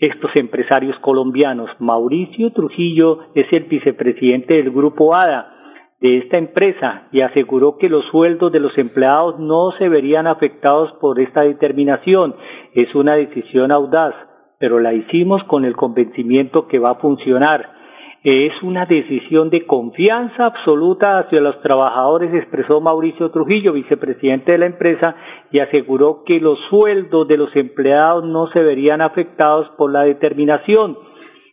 estos 0.00 0.34
empresarios 0.34 0.98
colombianos. 1.00 1.70
Mauricio 1.78 2.52
Trujillo 2.52 3.18
es 3.34 3.46
el 3.52 3.64
vicepresidente 3.64 4.54
del 4.54 4.70
grupo 4.70 5.14
ADA 5.14 5.54
de 6.00 6.18
esta 6.18 6.38
empresa 6.38 7.02
y 7.12 7.20
aseguró 7.20 7.76
que 7.76 7.90
los 7.90 8.06
sueldos 8.06 8.50
de 8.50 8.60
los 8.60 8.78
empleados 8.78 9.38
no 9.38 9.70
se 9.70 9.88
verían 9.88 10.26
afectados 10.26 10.90
por 11.00 11.20
esta 11.20 11.42
determinación. 11.42 12.34
Es 12.74 12.94
una 12.94 13.14
decisión 13.14 13.70
audaz, 13.70 14.14
pero 14.58 14.80
la 14.80 14.94
hicimos 14.94 15.44
con 15.44 15.64
el 15.64 15.76
convencimiento 15.76 16.66
que 16.66 16.78
va 16.78 16.92
a 16.92 17.00
funcionar 17.00 17.79
es 18.22 18.52
una 18.62 18.84
decisión 18.84 19.48
de 19.48 19.64
confianza 19.66 20.44
absoluta 20.44 21.18
hacia 21.18 21.40
los 21.40 21.58
trabajadores, 21.62 22.34
expresó 22.34 22.80
Mauricio 22.80 23.30
Trujillo, 23.30 23.72
vicepresidente 23.72 24.52
de 24.52 24.58
la 24.58 24.66
empresa, 24.66 25.16
y 25.50 25.60
aseguró 25.60 26.22
que 26.26 26.38
los 26.38 26.58
sueldos 26.68 27.26
de 27.28 27.38
los 27.38 27.54
empleados 27.56 28.24
no 28.24 28.48
se 28.48 28.60
verían 28.60 29.00
afectados 29.00 29.68
por 29.78 29.90
la 29.90 30.02
determinación. 30.02 30.98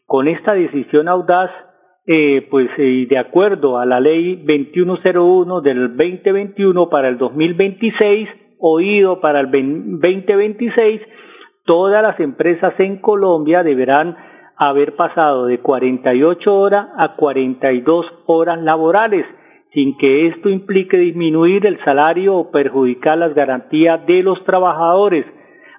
Con 0.06 0.28
esta 0.28 0.56
decisión 0.56 1.08
audaz, 1.08 1.52
eh, 2.06 2.46
pues 2.50 2.70
eh, 2.78 3.08
de 3.10 3.18
acuerdo 3.18 3.78
a 3.78 3.86
la 3.86 4.02
ley 4.02 4.36
2101 4.36 5.62
del 5.62 5.96
2021 5.96 6.90
para 6.90 7.08
el 7.08 7.18
2026, 7.18 8.28
oído 8.60 9.22
para 9.22 9.40
el 9.40 9.52
2026, 9.52 11.02
todas 11.66 12.06
las 12.06 12.20
empresas 12.20 12.74
en 12.80 13.00
Colombia 13.00 13.64
deberán 13.64 14.18
haber 14.58 14.96
pasado 14.96 15.46
de 15.46 15.60
48 15.60 16.52
horas 16.52 16.88
a 16.98 17.10
42 17.10 18.06
horas 18.26 18.60
laborales, 18.62 19.26
sin 19.72 19.98
que 19.98 20.28
esto 20.28 20.50
implique 20.50 20.98
disminuir 20.98 21.66
el 21.66 21.84
salario 21.84 22.36
o 22.36 22.52
perjudicar 22.52 23.18
las 23.18 23.36
garantías 23.36 24.06
de 24.08 24.24
los 24.24 24.44
trabajadores. 24.46 25.26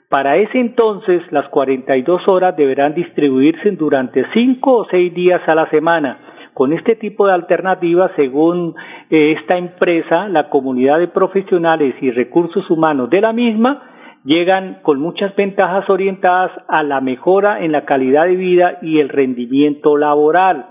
Para 0.08 0.36
ese 0.36 0.58
entonces, 0.58 1.22
las 1.32 1.48
42 1.48 2.26
horas 2.28 2.56
deberán 2.56 2.94
distribuirse 2.94 3.72
durante 3.72 4.24
5 4.32 4.72
o 4.72 4.86
6 4.88 5.12
días 5.12 5.42
a 5.46 5.54
la 5.54 5.68
semana. 5.70 6.18
Con 6.54 6.72
este 6.72 6.96
tipo 6.96 7.26
de 7.26 7.34
alternativas, 7.34 8.10
según 8.16 8.74
eh, 9.10 9.36
esta 9.38 9.58
empresa, 9.58 10.28
la 10.28 10.48
comunidad 10.48 10.98
de 10.98 11.08
profesionales 11.08 11.94
y 12.00 12.10
recursos 12.10 12.68
humanos 12.70 13.10
de 13.10 13.20
la 13.20 13.32
misma 13.32 13.82
llegan 14.28 14.80
con 14.82 15.00
muchas 15.00 15.34
ventajas 15.34 15.88
orientadas 15.88 16.52
a 16.68 16.82
la 16.82 17.00
mejora 17.00 17.64
en 17.64 17.72
la 17.72 17.86
calidad 17.86 18.26
de 18.26 18.36
vida 18.36 18.78
y 18.82 19.00
el 19.00 19.08
rendimiento 19.08 19.96
laboral. 19.96 20.66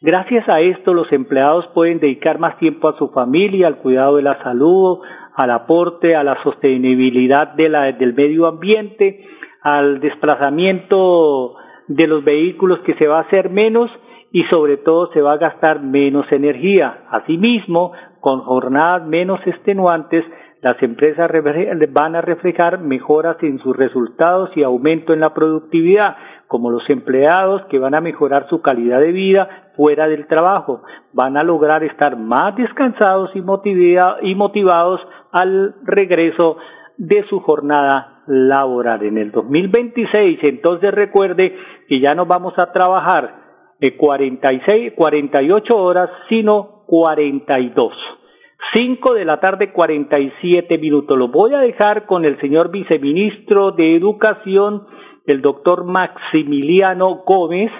Gracias 0.00 0.48
a 0.48 0.60
esto, 0.60 0.94
los 0.94 1.12
empleados 1.12 1.66
pueden 1.74 2.00
dedicar 2.00 2.38
más 2.38 2.56
tiempo 2.58 2.88
a 2.88 2.96
su 2.96 3.10
familia, 3.10 3.66
al 3.66 3.76
cuidado 3.76 4.16
de 4.16 4.22
la 4.22 4.42
salud, 4.42 5.00
al 5.36 5.50
aporte, 5.50 6.16
a 6.16 6.24
la 6.24 6.42
sostenibilidad 6.42 7.48
del 7.48 8.14
medio 8.14 8.46
ambiente, 8.46 9.26
al 9.60 10.00
desplazamiento 10.00 11.56
de 11.88 12.06
los 12.06 12.24
vehículos 12.24 12.80
que 12.80 12.94
se 12.94 13.06
va 13.06 13.18
a 13.18 13.22
hacer 13.22 13.50
menos 13.50 13.90
y 14.32 14.44
sobre 14.44 14.78
todo 14.78 15.12
se 15.12 15.20
va 15.20 15.34
a 15.34 15.36
gastar 15.36 15.82
menos 15.82 16.24
energía. 16.32 17.04
Asimismo, 17.10 17.92
con 18.20 18.40
jornadas 18.40 19.06
menos 19.06 19.40
extenuantes, 19.46 20.24
las 20.62 20.80
empresas 20.80 21.28
van 21.90 22.14
a 22.14 22.20
reflejar 22.20 22.78
mejoras 22.78 23.36
en 23.42 23.58
sus 23.58 23.76
resultados 23.76 24.50
y 24.54 24.62
aumento 24.62 25.12
en 25.12 25.18
la 25.18 25.34
productividad, 25.34 26.16
como 26.46 26.70
los 26.70 26.88
empleados 26.88 27.62
que 27.68 27.80
van 27.80 27.96
a 27.96 28.00
mejorar 28.00 28.46
su 28.48 28.62
calidad 28.62 29.00
de 29.00 29.10
vida 29.10 29.72
fuera 29.76 30.06
del 30.06 30.28
trabajo, 30.28 30.82
van 31.12 31.36
a 31.36 31.42
lograr 31.42 31.82
estar 31.82 32.16
más 32.16 32.54
descansados 32.54 33.30
y, 33.34 33.40
motivados 33.40 35.00
al 35.32 35.74
regreso 35.82 36.58
de 36.96 37.24
su 37.28 37.40
jornada 37.40 38.22
laboral. 38.28 39.02
En 39.02 39.18
el 39.18 39.32
2026, 39.32 40.38
entonces 40.44 40.94
recuerde 40.94 41.56
que 41.88 41.98
ya 41.98 42.14
no 42.14 42.26
vamos 42.26 42.54
a 42.56 42.70
trabajar 42.70 43.34
de 43.80 43.96
46, 43.96 44.92
48 44.94 45.76
horas, 45.76 46.08
sino 46.28 46.84
42. 46.86 47.92
5 48.74 49.14
de 49.14 49.24
la 49.24 49.38
tarde 49.38 49.72
47 49.72 50.78
minutos. 50.78 51.18
Lo 51.18 51.28
voy 51.28 51.52
a 51.52 51.58
dejar 51.58 52.06
con 52.06 52.24
el 52.24 52.40
señor 52.40 52.70
viceministro 52.70 53.72
de 53.72 53.96
Educación, 53.96 54.86
el 55.26 55.42
doctor 55.42 55.84
Maximiliano 55.84 57.22
Gómez, 57.26 57.70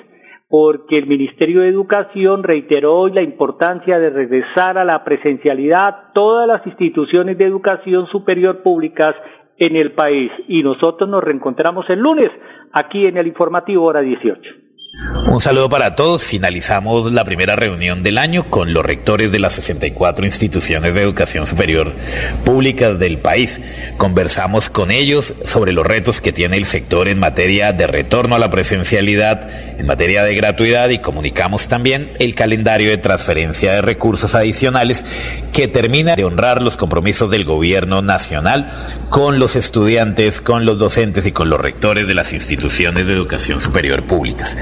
porque 0.48 0.98
el 0.98 1.06
Ministerio 1.06 1.62
de 1.62 1.68
Educación 1.68 2.42
reiteró 2.42 2.94
hoy 2.94 3.12
la 3.12 3.22
importancia 3.22 3.98
de 3.98 4.10
regresar 4.10 4.76
a 4.76 4.84
la 4.84 5.02
presencialidad 5.02 6.12
todas 6.12 6.46
las 6.46 6.66
instituciones 6.66 7.38
de 7.38 7.46
educación 7.46 8.06
superior 8.08 8.62
públicas 8.62 9.14
en 9.56 9.76
el 9.76 9.92
país. 9.92 10.30
Y 10.48 10.62
nosotros 10.62 11.08
nos 11.08 11.24
reencontramos 11.24 11.88
el 11.88 12.00
lunes 12.00 12.28
aquí 12.72 13.06
en 13.06 13.16
el 13.16 13.28
informativo 13.28 13.86
hora 13.86 14.02
18. 14.02 14.61
Un 15.32 15.40
saludo 15.40 15.70
para 15.70 15.94
todos. 15.94 16.22
Finalizamos 16.22 17.10
la 17.10 17.24
primera 17.24 17.56
reunión 17.56 18.02
del 18.02 18.18
año 18.18 18.44
con 18.50 18.74
los 18.74 18.84
rectores 18.84 19.32
de 19.32 19.38
las 19.38 19.54
64 19.54 20.26
instituciones 20.26 20.94
de 20.94 21.00
educación 21.00 21.46
superior 21.46 21.94
públicas 22.44 22.98
del 22.98 23.16
país. 23.16 23.62
Conversamos 23.96 24.68
con 24.68 24.90
ellos 24.90 25.32
sobre 25.46 25.72
los 25.72 25.86
retos 25.86 26.20
que 26.20 26.32
tiene 26.32 26.58
el 26.58 26.66
sector 26.66 27.08
en 27.08 27.18
materia 27.18 27.72
de 27.72 27.86
retorno 27.86 28.34
a 28.34 28.38
la 28.38 28.50
presencialidad, 28.50 29.48
en 29.78 29.86
materia 29.86 30.22
de 30.24 30.34
gratuidad 30.34 30.90
y 30.90 30.98
comunicamos 30.98 31.68
también 31.68 32.12
el 32.18 32.34
calendario 32.34 32.90
de 32.90 32.98
transferencia 32.98 33.72
de 33.72 33.80
recursos 33.80 34.34
adicionales 34.34 35.06
que 35.54 35.68
termina 35.68 36.14
de 36.14 36.24
honrar 36.24 36.60
los 36.60 36.76
compromisos 36.76 37.30
del 37.30 37.44
gobierno 37.44 38.02
nacional 38.02 38.68
con 39.08 39.38
los 39.38 39.56
estudiantes, 39.56 40.42
con 40.42 40.66
los 40.66 40.76
docentes 40.76 41.24
y 41.26 41.32
con 41.32 41.48
los 41.48 41.60
rectores 41.60 42.06
de 42.06 42.14
las 42.14 42.34
instituciones 42.34 43.06
de 43.06 43.14
educación 43.14 43.62
superior 43.62 44.04
públicas. 44.04 44.58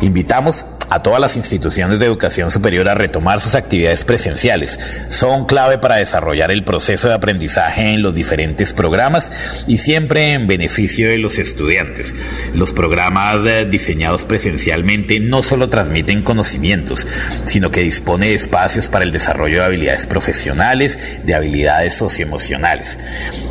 Invitamos 0.00 0.64
a 0.90 1.02
todas 1.02 1.20
las 1.20 1.36
instituciones 1.36 2.00
de 2.00 2.06
educación 2.06 2.50
superior 2.50 2.88
a 2.88 2.94
retomar 2.94 3.40
sus 3.40 3.54
actividades 3.54 4.04
presenciales. 4.04 4.78
Son 5.08 5.46
clave 5.46 5.78
para 5.78 5.96
desarrollar 5.96 6.50
el 6.50 6.64
proceso 6.64 7.06
de 7.06 7.14
aprendizaje 7.14 7.94
en 7.94 8.02
los 8.02 8.14
diferentes 8.14 8.72
programas 8.72 9.30
y 9.68 9.78
siempre 9.78 10.32
en 10.32 10.48
beneficio 10.48 11.08
de 11.08 11.18
los 11.18 11.38
estudiantes. 11.38 12.12
Los 12.54 12.72
programas 12.72 13.38
eh, 13.46 13.66
diseñados 13.70 14.24
presencialmente 14.24 15.20
no 15.20 15.44
solo 15.44 15.68
transmiten 15.68 16.22
conocimientos, 16.22 17.06
sino 17.44 17.70
que 17.70 17.82
dispone 17.82 18.26
de 18.26 18.34
espacios 18.34 18.88
para 18.88 19.04
el 19.04 19.12
desarrollo 19.12 19.60
de 19.60 19.66
habilidades 19.66 20.06
profesionales, 20.06 20.98
de 21.24 21.34
habilidades 21.34 21.94
socioemocionales. 21.94 22.98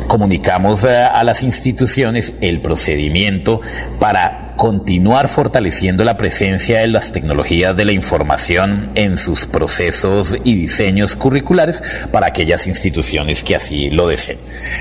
Comunicamos 0.08 0.84
eh, 0.84 0.90
a 0.90 1.24
las 1.24 1.42
instituciones 1.42 2.34
el 2.42 2.60
procedimiento 2.60 3.62
para 3.98 4.39
continuar 4.60 5.30
fortaleciendo 5.30 6.04
la 6.04 6.18
presencia 6.18 6.80
de 6.80 6.86
las 6.86 7.12
tecnologías 7.12 7.74
de 7.74 7.86
la 7.86 7.92
información 7.92 8.90
en 8.94 9.16
sus 9.16 9.46
procesos 9.46 10.36
y 10.44 10.54
diseños 10.54 11.16
curriculares 11.16 11.82
para 12.12 12.26
aquellas 12.26 12.66
instituciones 12.66 13.42
que 13.42 13.56
así 13.56 13.88
lo 13.88 14.06
deseen. 14.06 14.38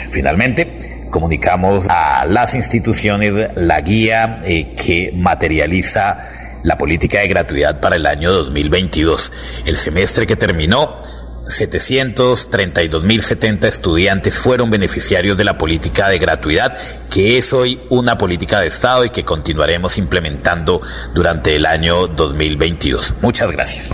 Finalmente, 0.09 1.07
comunicamos 1.11 1.87
a 1.87 2.25
las 2.25 2.55
instituciones 2.55 3.55
la 3.55 3.79
guía 3.79 4.41
eh, 4.43 4.75
que 4.75 5.13
materializa 5.15 6.27
la 6.63 6.77
política 6.77 7.21
de 7.21 7.29
gratuidad 7.29 7.79
para 7.79 7.95
el 7.95 8.05
año 8.05 8.33
2022. 8.33 9.31
El 9.65 9.77
semestre 9.77 10.27
que 10.27 10.35
terminó 10.35 11.01
732.070 11.49 13.65
estudiantes 13.65 14.37
fueron 14.37 14.69
beneficiarios 14.69 15.37
de 15.37 15.43
la 15.43 15.57
política 15.57 16.07
de 16.09 16.19
gratuidad, 16.19 16.77
que 17.09 17.37
es 17.37 17.51
hoy 17.53 17.79
una 17.89 18.17
política 18.17 18.61
de 18.61 18.67
Estado 18.67 19.03
y 19.05 19.09
que 19.09 19.25
continuaremos 19.25 19.97
implementando 19.97 20.81
durante 21.13 21.55
el 21.55 21.65
año 21.65 22.07
2022. 22.07 23.15
Muchas 23.21 23.51
gracias. 23.51 23.89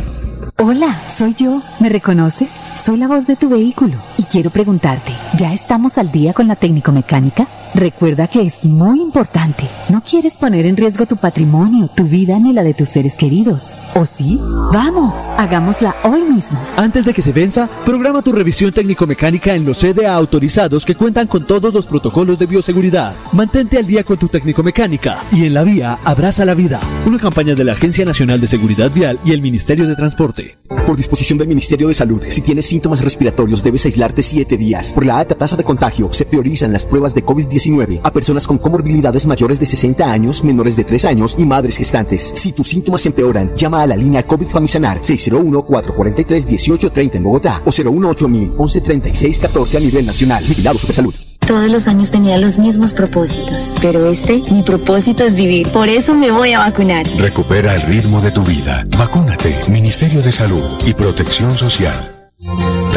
Hola, 0.57 1.01
soy 1.13 1.33
yo. 1.33 1.61
¿Me 1.79 1.89
reconoces? 1.89 2.49
Soy 2.81 2.95
la 2.97 3.07
voz 3.07 3.27
de 3.27 3.35
tu 3.35 3.49
vehículo 3.49 3.97
y 4.17 4.23
quiero 4.23 4.51
preguntarte, 4.51 5.11
¿ya 5.37 5.53
estamos 5.53 5.97
al 5.97 6.13
día 6.13 6.31
con 6.31 6.47
la 6.47 6.55
técnico 6.55 6.93
mecánica? 6.93 7.45
Recuerda 7.75 8.27
que 8.29 8.41
es 8.41 8.63
muy 8.63 9.01
importante. 9.01 9.65
No 9.89 10.01
quieres 10.01 10.37
poner 10.37 10.65
en 10.65 10.77
riesgo 10.77 11.05
tu 11.07 11.17
patrimonio, 11.17 11.89
tu 11.93 12.05
vida 12.05 12.39
ni 12.39 12.53
la 12.53 12.63
de 12.63 12.73
tus 12.73 12.87
seres 12.87 13.17
queridos. 13.17 13.73
¿O 13.95 14.05
sí? 14.05 14.39
Vamos, 14.71 15.15
hagámosla 15.37 15.93
hoy 16.05 16.21
mismo. 16.21 16.57
Antes 16.77 17.03
de 17.03 17.13
que 17.13 17.21
se 17.21 17.33
venza, 17.33 17.67
programa 17.83 18.21
tu 18.21 18.31
revisión 18.31 18.71
técnico-mecánica 18.71 19.55
en 19.55 19.65
los 19.65 19.79
CDA 19.79 20.15
autorizados 20.15 20.85
que 20.85 20.95
cuentan 20.95 21.27
con 21.27 21.45
todos 21.45 21.73
los 21.73 21.85
protocolos 21.85 22.39
de 22.39 22.45
bioseguridad. 22.45 23.13
Mantente 23.33 23.77
al 23.77 23.85
día 23.85 24.05
con 24.05 24.17
tu 24.17 24.29
técnico-mecánica 24.29 25.21
y 25.33 25.43
en 25.43 25.53
la 25.53 25.63
vía 25.63 25.99
abraza 26.05 26.45
la 26.45 26.53
vida. 26.53 26.79
Una 27.05 27.19
campaña 27.19 27.55
de 27.55 27.65
la 27.65 27.73
Agencia 27.73 28.05
Nacional 28.05 28.39
de 28.39 28.47
Seguridad 28.47 28.89
Vial 28.89 29.19
y 29.25 29.33
el 29.33 29.41
Ministerio 29.41 29.85
de 29.85 29.97
Transporte. 29.97 30.57
Por 30.85 30.95
disposición 30.95 31.37
del 31.39 31.47
Ministerio 31.49 31.89
de 31.89 31.93
Salud, 31.93 32.23
si 32.29 32.41
tienes 32.41 32.67
síntomas 32.67 33.01
respiratorios 33.01 33.63
debes 33.63 33.85
aislarte 33.85 34.21
7 34.21 34.55
días. 34.55 34.93
Por 34.93 35.05
la 35.05 35.17
alta 35.17 35.35
tasa 35.35 35.57
de 35.57 35.63
contagio, 35.63 36.13
se 36.13 36.25
priorizan 36.25 36.71
las 36.71 36.85
pruebas 36.85 37.13
de 37.13 37.25
COVID-19 37.25 37.64
a 38.03 38.13
personas 38.13 38.45
con 38.45 38.59
comorbilidades 38.59 39.25
mayores 39.25 39.59
de 39.59 39.65
60 39.65 40.11
años, 40.11 40.43
menores 40.43 40.75
de 40.75 40.83
3 40.83 41.05
años 41.05 41.35
y 41.37 41.45
madres 41.45 41.77
gestantes. 41.77 42.33
Si 42.35 42.51
tus 42.51 42.67
síntomas 42.67 43.05
empeoran, 43.05 43.55
llama 43.55 43.81
a 43.81 43.87
la 43.87 43.95
línea 43.95 44.27
COVID 44.27 44.45
Famisanar 44.45 45.01
601-443-1830 45.01 47.15
en 47.15 47.23
Bogotá 47.23 47.63
o 47.65 47.71
018 47.71 48.27
1136 48.27 49.39
14 49.39 49.77
a 49.77 49.79
nivel 49.79 50.05
nacional. 50.05 50.43
Vigilado 50.47 50.77
Supersalud. 50.77 51.15
Todos 51.47 51.69
los 51.69 51.87
años 51.87 52.11
tenía 52.11 52.37
los 52.39 52.57
mismos 52.57 52.93
propósitos, 52.93 53.75
pero 53.81 54.09
este, 54.09 54.41
mi 54.51 54.63
propósito 54.63 55.23
es 55.23 55.35
vivir. 55.35 55.71
Por 55.71 55.87
eso 55.89 56.15
me 56.15 56.31
voy 56.31 56.53
a 56.53 56.59
vacunar. 56.59 57.05
Recupera 57.17 57.75
el 57.75 57.81
ritmo 57.81 58.21
de 58.21 58.31
tu 58.31 58.41
vida. 58.43 58.83
Vacúnate. 58.97 59.61
Ministerio 59.67 60.23
de 60.23 60.31
Salud 60.31 60.63
y 60.85 60.93
Protección 60.93 61.57
Social. 61.57 62.14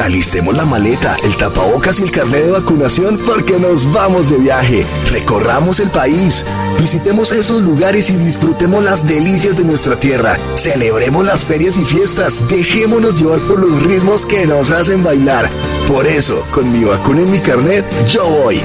Alistemos 0.08 0.56
la 0.56 0.64
maleta, 0.64 1.18
el 1.22 1.36
tapabocas 1.36 2.00
y 2.00 2.04
el 2.04 2.10
carnet 2.10 2.46
de 2.46 2.52
vacunación 2.52 3.20
porque 3.26 3.58
nos 3.58 3.92
vamos 3.92 4.30
de 4.30 4.38
viaje. 4.38 4.86
Recorramos 5.10 5.80
el 5.80 5.90
país. 5.90 6.46
Visitemos 6.80 7.30
esos 7.30 7.62
lugares 7.62 8.08
y 8.08 8.14
disfrutemos 8.16 8.82
las 8.82 9.06
delicias 9.06 9.54
de 9.54 9.64
nuestra 9.64 10.00
tierra. 10.00 10.38
Celebremos 10.54 11.26
las 11.26 11.44
ferias 11.44 11.76
y 11.76 11.84
fiestas. 11.84 12.42
Dejémonos 12.48 13.20
llevar 13.20 13.38
por 13.40 13.60
los 13.60 13.82
ritmos 13.82 14.24
que 14.24 14.46
nos 14.46 14.70
hacen 14.70 15.04
bailar. 15.04 15.50
Por 15.86 16.06
eso, 16.06 16.42
con 16.52 16.72
mi 16.72 16.84
vacuna 16.84 17.20
en 17.20 17.30
mi 17.30 17.40
carnet, 17.40 17.84
yo 18.08 18.24
voy. 18.24 18.62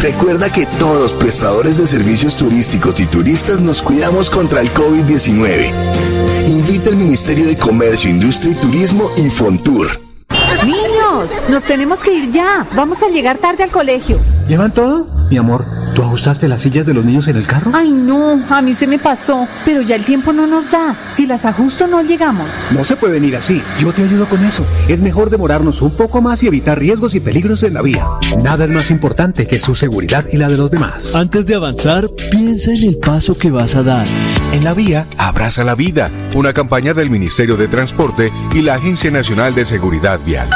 Recuerda 0.00 0.52
que 0.52 0.66
todos 0.78 1.12
prestadores 1.12 1.76
de 1.76 1.88
servicios 1.88 2.36
turísticos 2.36 3.00
y 3.00 3.06
turistas 3.06 3.60
nos 3.60 3.82
cuidamos 3.82 4.30
contra 4.30 4.60
el 4.60 4.72
COVID-19. 4.72 5.72
Invita 6.46 6.90
al 6.90 6.96
Ministerio 6.96 7.46
de 7.46 7.56
Comercio, 7.56 8.10
Industria 8.10 8.52
y 8.52 8.54
Turismo 8.54 9.10
y 9.16 9.28
Fontur. 9.28 10.03
Nos 11.48 11.64
tenemos 11.64 12.00
que 12.00 12.12
ir 12.14 12.30
ya. 12.30 12.66
Vamos 12.74 13.02
a 13.02 13.08
llegar 13.08 13.38
tarde 13.38 13.62
al 13.64 13.70
colegio. 13.70 14.18
¿Llevan 14.48 14.72
todo? 14.72 15.06
Mi 15.30 15.38
amor, 15.38 15.64
¿tú 15.94 16.02
ajustaste 16.02 16.48
las 16.48 16.60
sillas 16.60 16.84
de 16.84 16.92
los 16.92 17.04
niños 17.04 17.28
en 17.28 17.36
el 17.36 17.46
carro? 17.46 17.70
Ay, 17.74 17.92
no, 17.92 18.38
a 18.50 18.60
mí 18.60 18.74
se 18.74 18.86
me 18.86 18.98
pasó, 18.98 19.48
pero 19.64 19.80
ya 19.80 19.96
el 19.96 20.04
tiempo 20.04 20.32
no 20.32 20.46
nos 20.46 20.70
da. 20.70 20.94
Si 21.10 21.26
las 21.26 21.44
ajusto 21.46 21.86
no 21.86 22.02
llegamos. 22.02 22.46
No 22.72 22.84
se 22.84 22.96
pueden 22.96 23.24
ir 23.24 23.34
así. 23.36 23.62
Yo 23.80 23.92
te 23.92 24.02
ayudo 24.02 24.26
con 24.26 24.44
eso. 24.44 24.64
Es 24.86 25.00
mejor 25.00 25.30
demorarnos 25.30 25.80
un 25.80 25.92
poco 25.92 26.20
más 26.20 26.42
y 26.42 26.46
evitar 26.46 26.78
riesgos 26.78 27.14
y 27.14 27.20
peligros 27.20 27.62
en 27.62 27.74
la 27.74 27.82
vía. 27.82 28.06
Nada 28.42 28.64
es 28.64 28.70
más 28.70 28.90
importante 28.90 29.46
que 29.46 29.60
su 29.60 29.74
seguridad 29.74 30.26
y 30.30 30.36
la 30.36 30.48
de 30.50 30.58
los 30.58 30.70
demás. 30.70 31.14
Antes 31.14 31.46
de 31.46 31.54
avanzar, 31.54 32.10
piensa 32.30 32.72
en 32.72 32.84
el 32.84 32.98
paso 32.98 33.36
que 33.38 33.50
vas 33.50 33.76
a 33.76 33.82
dar. 33.82 34.06
En 34.52 34.62
la 34.62 34.74
vía, 34.74 35.06
abraza 35.16 35.64
la 35.64 35.74
vida. 35.74 36.10
Una 36.34 36.52
campaña 36.52 36.92
del 36.92 37.08
Ministerio 37.08 37.56
de 37.56 37.68
Transporte 37.68 38.30
y 38.52 38.60
la 38.60 38.74
Agencia 38.74 39.10
Nacional 39.10 39.54
de 39.54 39.64
Seguridad 39.64 40.20
Vial. 40.24 40.48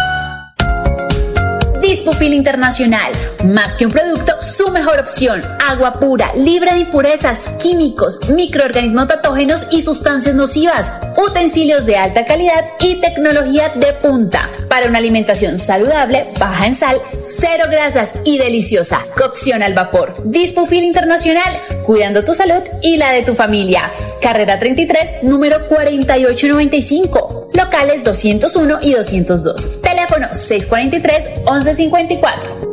Dispofil 2.08 2.32
Internacional, 2.32 3.12
más 3.44 3.76
que 3.76 3.84
un 3.84 3.92
producto, 3.92 4.40
su 4.40 4.70
mejor 4.70 4.98
opción. 4.98 5.42
Agua 5.68 5.92
pura, 6.00 6.32
libre 6.34 6.72
de 6.72 6.78
impurezas, 6.78 7.50
químicos, 7.62 8.30
microorganismos 8.30 9.04
patógenos 9.04 9.66
y 9.70 9.82
sustancias 9.82 10.34
nocivas. 10.34 10.90
Utensilios 11.18 11.84
de 11.84 11.98
alta 11.98 12.24
calidad 12.24 12.64
y 12.80 12.94
tecnología 13.02 13.74
de 13.76 13.92
punta. 13.92 14.48
Para 14.70 14.86
una 14.88 14.96
alimentación 14.96 15.58
saludable, 15.58 16.26
baja 16.40 16.66
en 16.66 16.76
sal, 16.76 16.98
cero 17.22 17.64
grasas 17.70 18.12
y 18.24 18.38
deliciosa. 18.38 19.00
Cocción 19.14 19.62
al 19.62 19.74
vapor. 19.74 20.14
Dispofil 20.24 20.84
Internacional, 20.84 21.60
cuidando 21.84 22.24
tu 22.24 22.32
salud 22.32 22.62
y 22.80 22.96
la 22.96 23.12
de 23.12 23.20
tu 23.20 23.34
familia. 23.34 23.92
Carrera 24.22 24.58
33, 24.58 25.24
número 25.24 25.66
4895. 25.68 27.47
Locales 27.58 28.04
201 28.04 28.78
y 28.82 28.92
202. 28.92 29.82
Teléfono 29.82 30.28
643 30.32 31.40
1154. 31.44 32.68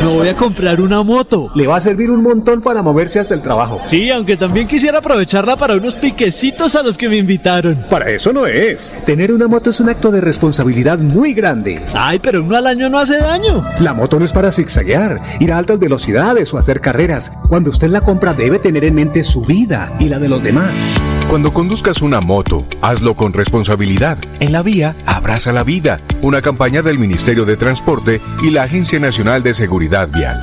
Me 0.00 0.06
voy 0.06 0.28
a 0.28 0.36
comprar 0.36 0.80
una 0.80 1.02
moto. 1.02 1.50
Le 1.56 1.66
va 1.66 1.78
a 1.78 1.80
servir 1.80 2.12
un 2.12 2.22
montón 2.22 2.62
para 2.62 2.80
moverse 2.80 3.18
hasta 3.18 3.34
el 3.34 3.42
trabajo. 3.42 3.80
Sí, 3.84 4.08
aunque 4.12 4.36
también 4.36 4.68
quisiera 4.68 4.98
aprovecharla 4.98 5.56
para 5.56 5.74
unos 5.74 5.94
piquecitos 5.94 6.76
a 6.76 6.84
los 6.84 6.96
que 6.96 7.08
me 7.08 7.16
invitaron. 7.16 7.74
Para 7.90 8.08
eso 8.08 8.32
no 8.32 8.46
es. 8.46 8.92
Tener 9.04 9.32
una 9.32 9.48
moto 9.48 9.70
es 9.70 9.80
un 9.80 9.88
acto 9.88 10.12
de 10.12 10.20
responsabilidad 10.20 10.98
muy 11.00 11.34
grande. 11.34 11.80
Ay, 11.94 12.20
pero 12.20 12.44
uno 12.44 12.56
al 12.56 12.68
año 12.68 12.88
no 12.88 13.00
hace 13.00 13.18
daño. 13.18 13.64
La 13.80 13.94
moto 13.94 14.20
no 14.20 14.26
es 14.26 14.32
para 14.32 14.52
zigzaguear, 14.52 15.20
ir 15.40 15.52
a 15.52 15.58
altas 15.58 15.80
velocidades 15.80 16.54
o 16.54 16.58
hacer 16.58 16.80
carreras. 16.80 17.32
Cuando 17.48 17.70
usted 17.70 17.88
la 17.88 18.02
compra 18.02 18.32
debe 18.32 18.60
tener 18.60 18.84
en 18.84 18.94
mente 18.94 19.24
su 19.24 19.44
vida 19.44 19.92
y 19.98 20.08
la 20.08 20.20
de 20.20 20.28
los 20.28 20.40
demás. 20.40 21.00
Cuando 21.28 21.52
conduzcas 21.52 22.00
una 22.00 22.22
moto, 22.22 22.64
hazlo 22.80 23.14
con 23.14 23.34
responsabilidad. 23.34 24.16
En 24.40 24.50
la 24.50 24.62
vía, 24.62 24.96
abraza 25.04 25.52
la 25.52 25.62
vida. 25.62 26.00
Una 26.22 26.40
campaña 26.40 26.80
del 26.80 26.98
Ministerio 26.98 27.44
de 27.44 27.58
Transporte 27.58 28.22
y 28.42 28.50
la 28.50 28.62
Agencia 28.62 28.98
Nacional 28.98 29.42
de 29.42 29.52
Seguridad 29.52 30.08
Vial. 30.08 30.42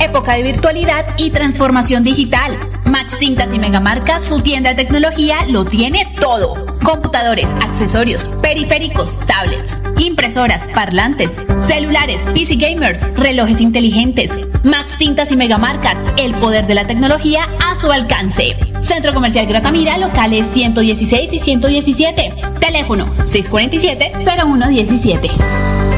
Época 0.00 0.36
de 0.36 0.42
virtualidad 0.42 1.04
y 1.18 1.30
transformación 1.30 2.02
digital. 2.02 2.58
Max 2.86 3.18
Tintas 3.18 3.52
y 3.52 3.58
Megamarca, 3.58 4.18
su 4.18 4.40
tienda 4.40 4.70
de 4.70 4.76
tecnología, 4.76 5.44
lo 5.48 5.66
tiene 5.66 6.06
todo. 6.18 6.54
Computadores, 6.82 7.50
accesorios, 7.60 8.26
periféricos, 8.40 9.20
tablets, 9.26 9.82
impresoras, 9.98 10.66
parlantes, 10.74 11.38
celulares, 11.58 12.26
PC 12.32 12.56
gamers, 12.56 13.14
relojes 13.18 13.60
inteligentes. 13.60 14.38
Max 14.64 14.96
Tintas 14.96 15.30
y 15.30 15.36
Megamarcas, 15.36 16.02
el 16.16 16.34
poder 16.36 16.66
de 16.66 16.74
la 16.74 16.86
tecnología 16.86 17.46
a 17.66 17.76
su 17.76 17.92
alcance. 17.92 18.56
Centro 18.80 19.14
Comercial 19.14 19.46
Gratamira, 19.46 19.96
locales 19.98 20.46
116 20.46 21.32
y 21.32 21.38
117. 21.38 22.32
Teléfono 22.60 23.06
647-0117. 23.24 25.97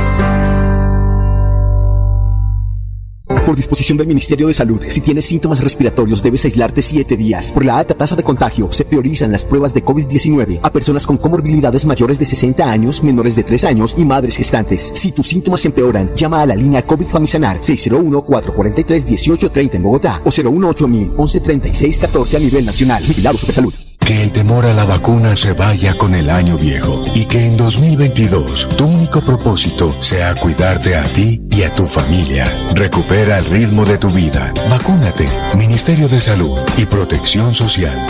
Por 3.50 3.56
disposición 3.56 3.98
del 3.98 4.06
Ministerio 4.06 4.46
de 4.46 4.54
Salud, 4.54 4.80
si 4.88 5.00
tienes 5.00 5.24
síntomas 5.24 5.58
respiratorios 5.58 6.22
debes 6.22 6.44
aislarte 6.44 6.82
7 6.82 7.16
días. 7.16 7.52
Por 7.52 7.64
la 7.64 7.78
alta 7.78 7.94
tasa 7.94 8.14
de 8.14 8.22
contagio, 8.22 8.70
se 8.70 8.84
priorizan 8.84 9.32
las 9.32 9.44
pruebas 9.44 9.74
de 9.74 9.84
COVID-19 9.84 10.60
a 10.62 10.70
personas 10.70 11.04
con 11.04 11.16
comorbilidades 11.16 11.84
mayores 11.84 12.20
de 12.20 12.26
60 12.26 12.70
años, 12.70 13.02
menores 13.02 13.34
de 13.34 13.42
3 13.42 13.64
años 13.64 13.96
y 13.98 14.04
madres 14.04 14.36
gestantes. 14.36 14.92
Si 14.94 15.10
tus 15.10 15.26
síntomas 15.26 15.64
empeoran, 15.64 16.14
llama 16.14 16.42
a 16.42 16.46
la 16.46 16.54
línea 16.54 16.86
COVID 16.86 17.06
Famisanar 17.06 17.60
601-443-1830 17.60 19.74
en 19.74 19.82
Bogotá 19.82 20.22
o 20.24 20.30
018 20.30 20.86
1136 20.86 21.98
14 21.98 22.36
a 22.36 22.38
nivel 22.38 22.64
nacional. 22.64 23.02
Vigilado 23.02 23.36
Supersalud. 23.36 23.74
Que 24.00 24.22
el 24.22 24.32
temor 24.32 24.66
a 24.66 24.74
la 24.74 24.84
vacuna 24.84 25.36
se 25.36 25.52
vaya 25.52 25.96
con 25.96 26.14
el 26.14 26.30
año 26.30 26.58
viejo 26.58 27.04
y 27.14 27.26
que 27.26 27.46
en 27.46 27.56
2022 27.56 28.68
tu 28.76 28.86
único 28.86 29.20
propósito 29.20 29.94
sea 30.02 30.34
cuidarte 30.34 30.96
a 30.96 31.04
ti 31.04 31.40
y 31.50 31.62
a 31.62 31.72
tu 31.74 31.86
familia. 31.86 32.72
Recupera 32.74 33.38
el 33.38 33.44
ritmo 33.44 33.84
de 33.84 33.98
tu 33.98 34.10
vida. 34.10 34.52
Vacúnate. 34.68 35.28
Ministerio 35.56 36.08
de 36.08 36.20
Salud 36.20 36.58
y 36.76 36.86
Protección 36.86 37.54
Social. 37.54 38.06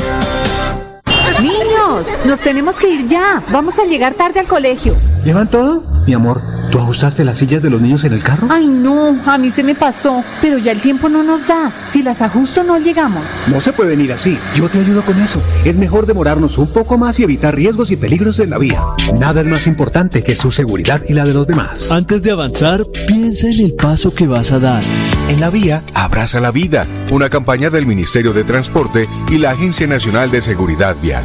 Nos 2.25 2.41
tenemos 2.41 2.77
que 2.77 2.89
ir 2.89 3.07
ya. 3.07 3.43
Vamos 3.51 3.79
a 3.79 3.85
llegar 3.85 4.15
tarde 4.15 4.41
al 4.41 4.47
colegio. 4.47 4.95
¿Llevan 5.25 5.49
todo? 5.49 5.83
Mi 6.07 6.15
amor, 6.15 6.41
¿tú 6.73 6.79
ajustaste 6.79 7.25
las 7.25 7.39
sillas 7.39 7.63
de 7.63 7.69
los 7.69 7.81
niños 7.81 8.05
en 8.05 8.15
el 8.15 8.23
carro? 8.23 8.49
Ay, 8.51 8.67
no, 8.67 9.17
a 9.27 9.39
mí 9.39 9.51
se 9.51 9.63
me 9.63 9.75
pasó, 9.75 10.25
pero 10.41 10.59
ya 10.59 10.73
el 10.73 10.81
tiempo 10.81 11.09
no 11.09 11.23
nos 11.23 11.47
da. 11.47 11.71
Si 11.87 12.03
las 12.03 12.23
ajusto 12.23 12.65
no 12.65 12.79
llegamos. 12.79 13.23
No 13.49 13.61
se 13.61 13.73
pueden 13.73 14.01
ir 14.01 14.13
así. 14.13 14.39
Yo 14.55 14.69
te 14.69 14.79
ayudo 14.79 15.03
con 15.03 15.21
eso. 15.21 15.41
Es 15.65 15.77
mejor 15.77 16.07
demorarnos 16.07 16.59
un 16.59 16.69
poco 16.69 16.97
más 16.97 17.21
y 17.21 17.25
evitar 17.25 17.55
riesgos 17.55 17.91
y 17.91 17.97
peligros 17.97 18.41
en 18.41 18.51
la 18.51 18.59
vía. 18.59 18.83
Nada 19.19 19.43
es 19.43 19.47
más 19.47 19.67
importante 19.67 20.23
que 20.23 20.37
su 20.37 20.51
seguridad 20.51 21.03
y 21.07 21.13
la 21.13 21.27
de 21.27 21.35
los 21.35 21.47
demás. 21.47 21.93
Antes 21.93 22.23
de 22.23 22.31
avanzar, 22.31 22.87
piensa 23.07 23.49
en 23.49 23.61
el 23.61 23.75
paso 23.75 24.15
que 24.15 24.27
vas 24.27 24.53
a 24.53 24.59
dar. 24.59 24.83
En 25.29 25.39
la 25.39 25.51
vía, 25.51 25.83
abraza 25.95 26.41
la 26.41 26.51
vida. 26.51 26.89
Una 27.11 27.29
campaña 27.29 27.71
del 27.71 27.87
Ministerio 27.87 28.33
de 28.33 28.45
Transporte 28.45 29.09
y 29.29 29.39
la 29.39 29.51
Agencia 29.51 29.87
Nacional 29.87 30.31
de 30.31 30.41
Seguridad 30.41 30.97
Vial. 31.03 31.25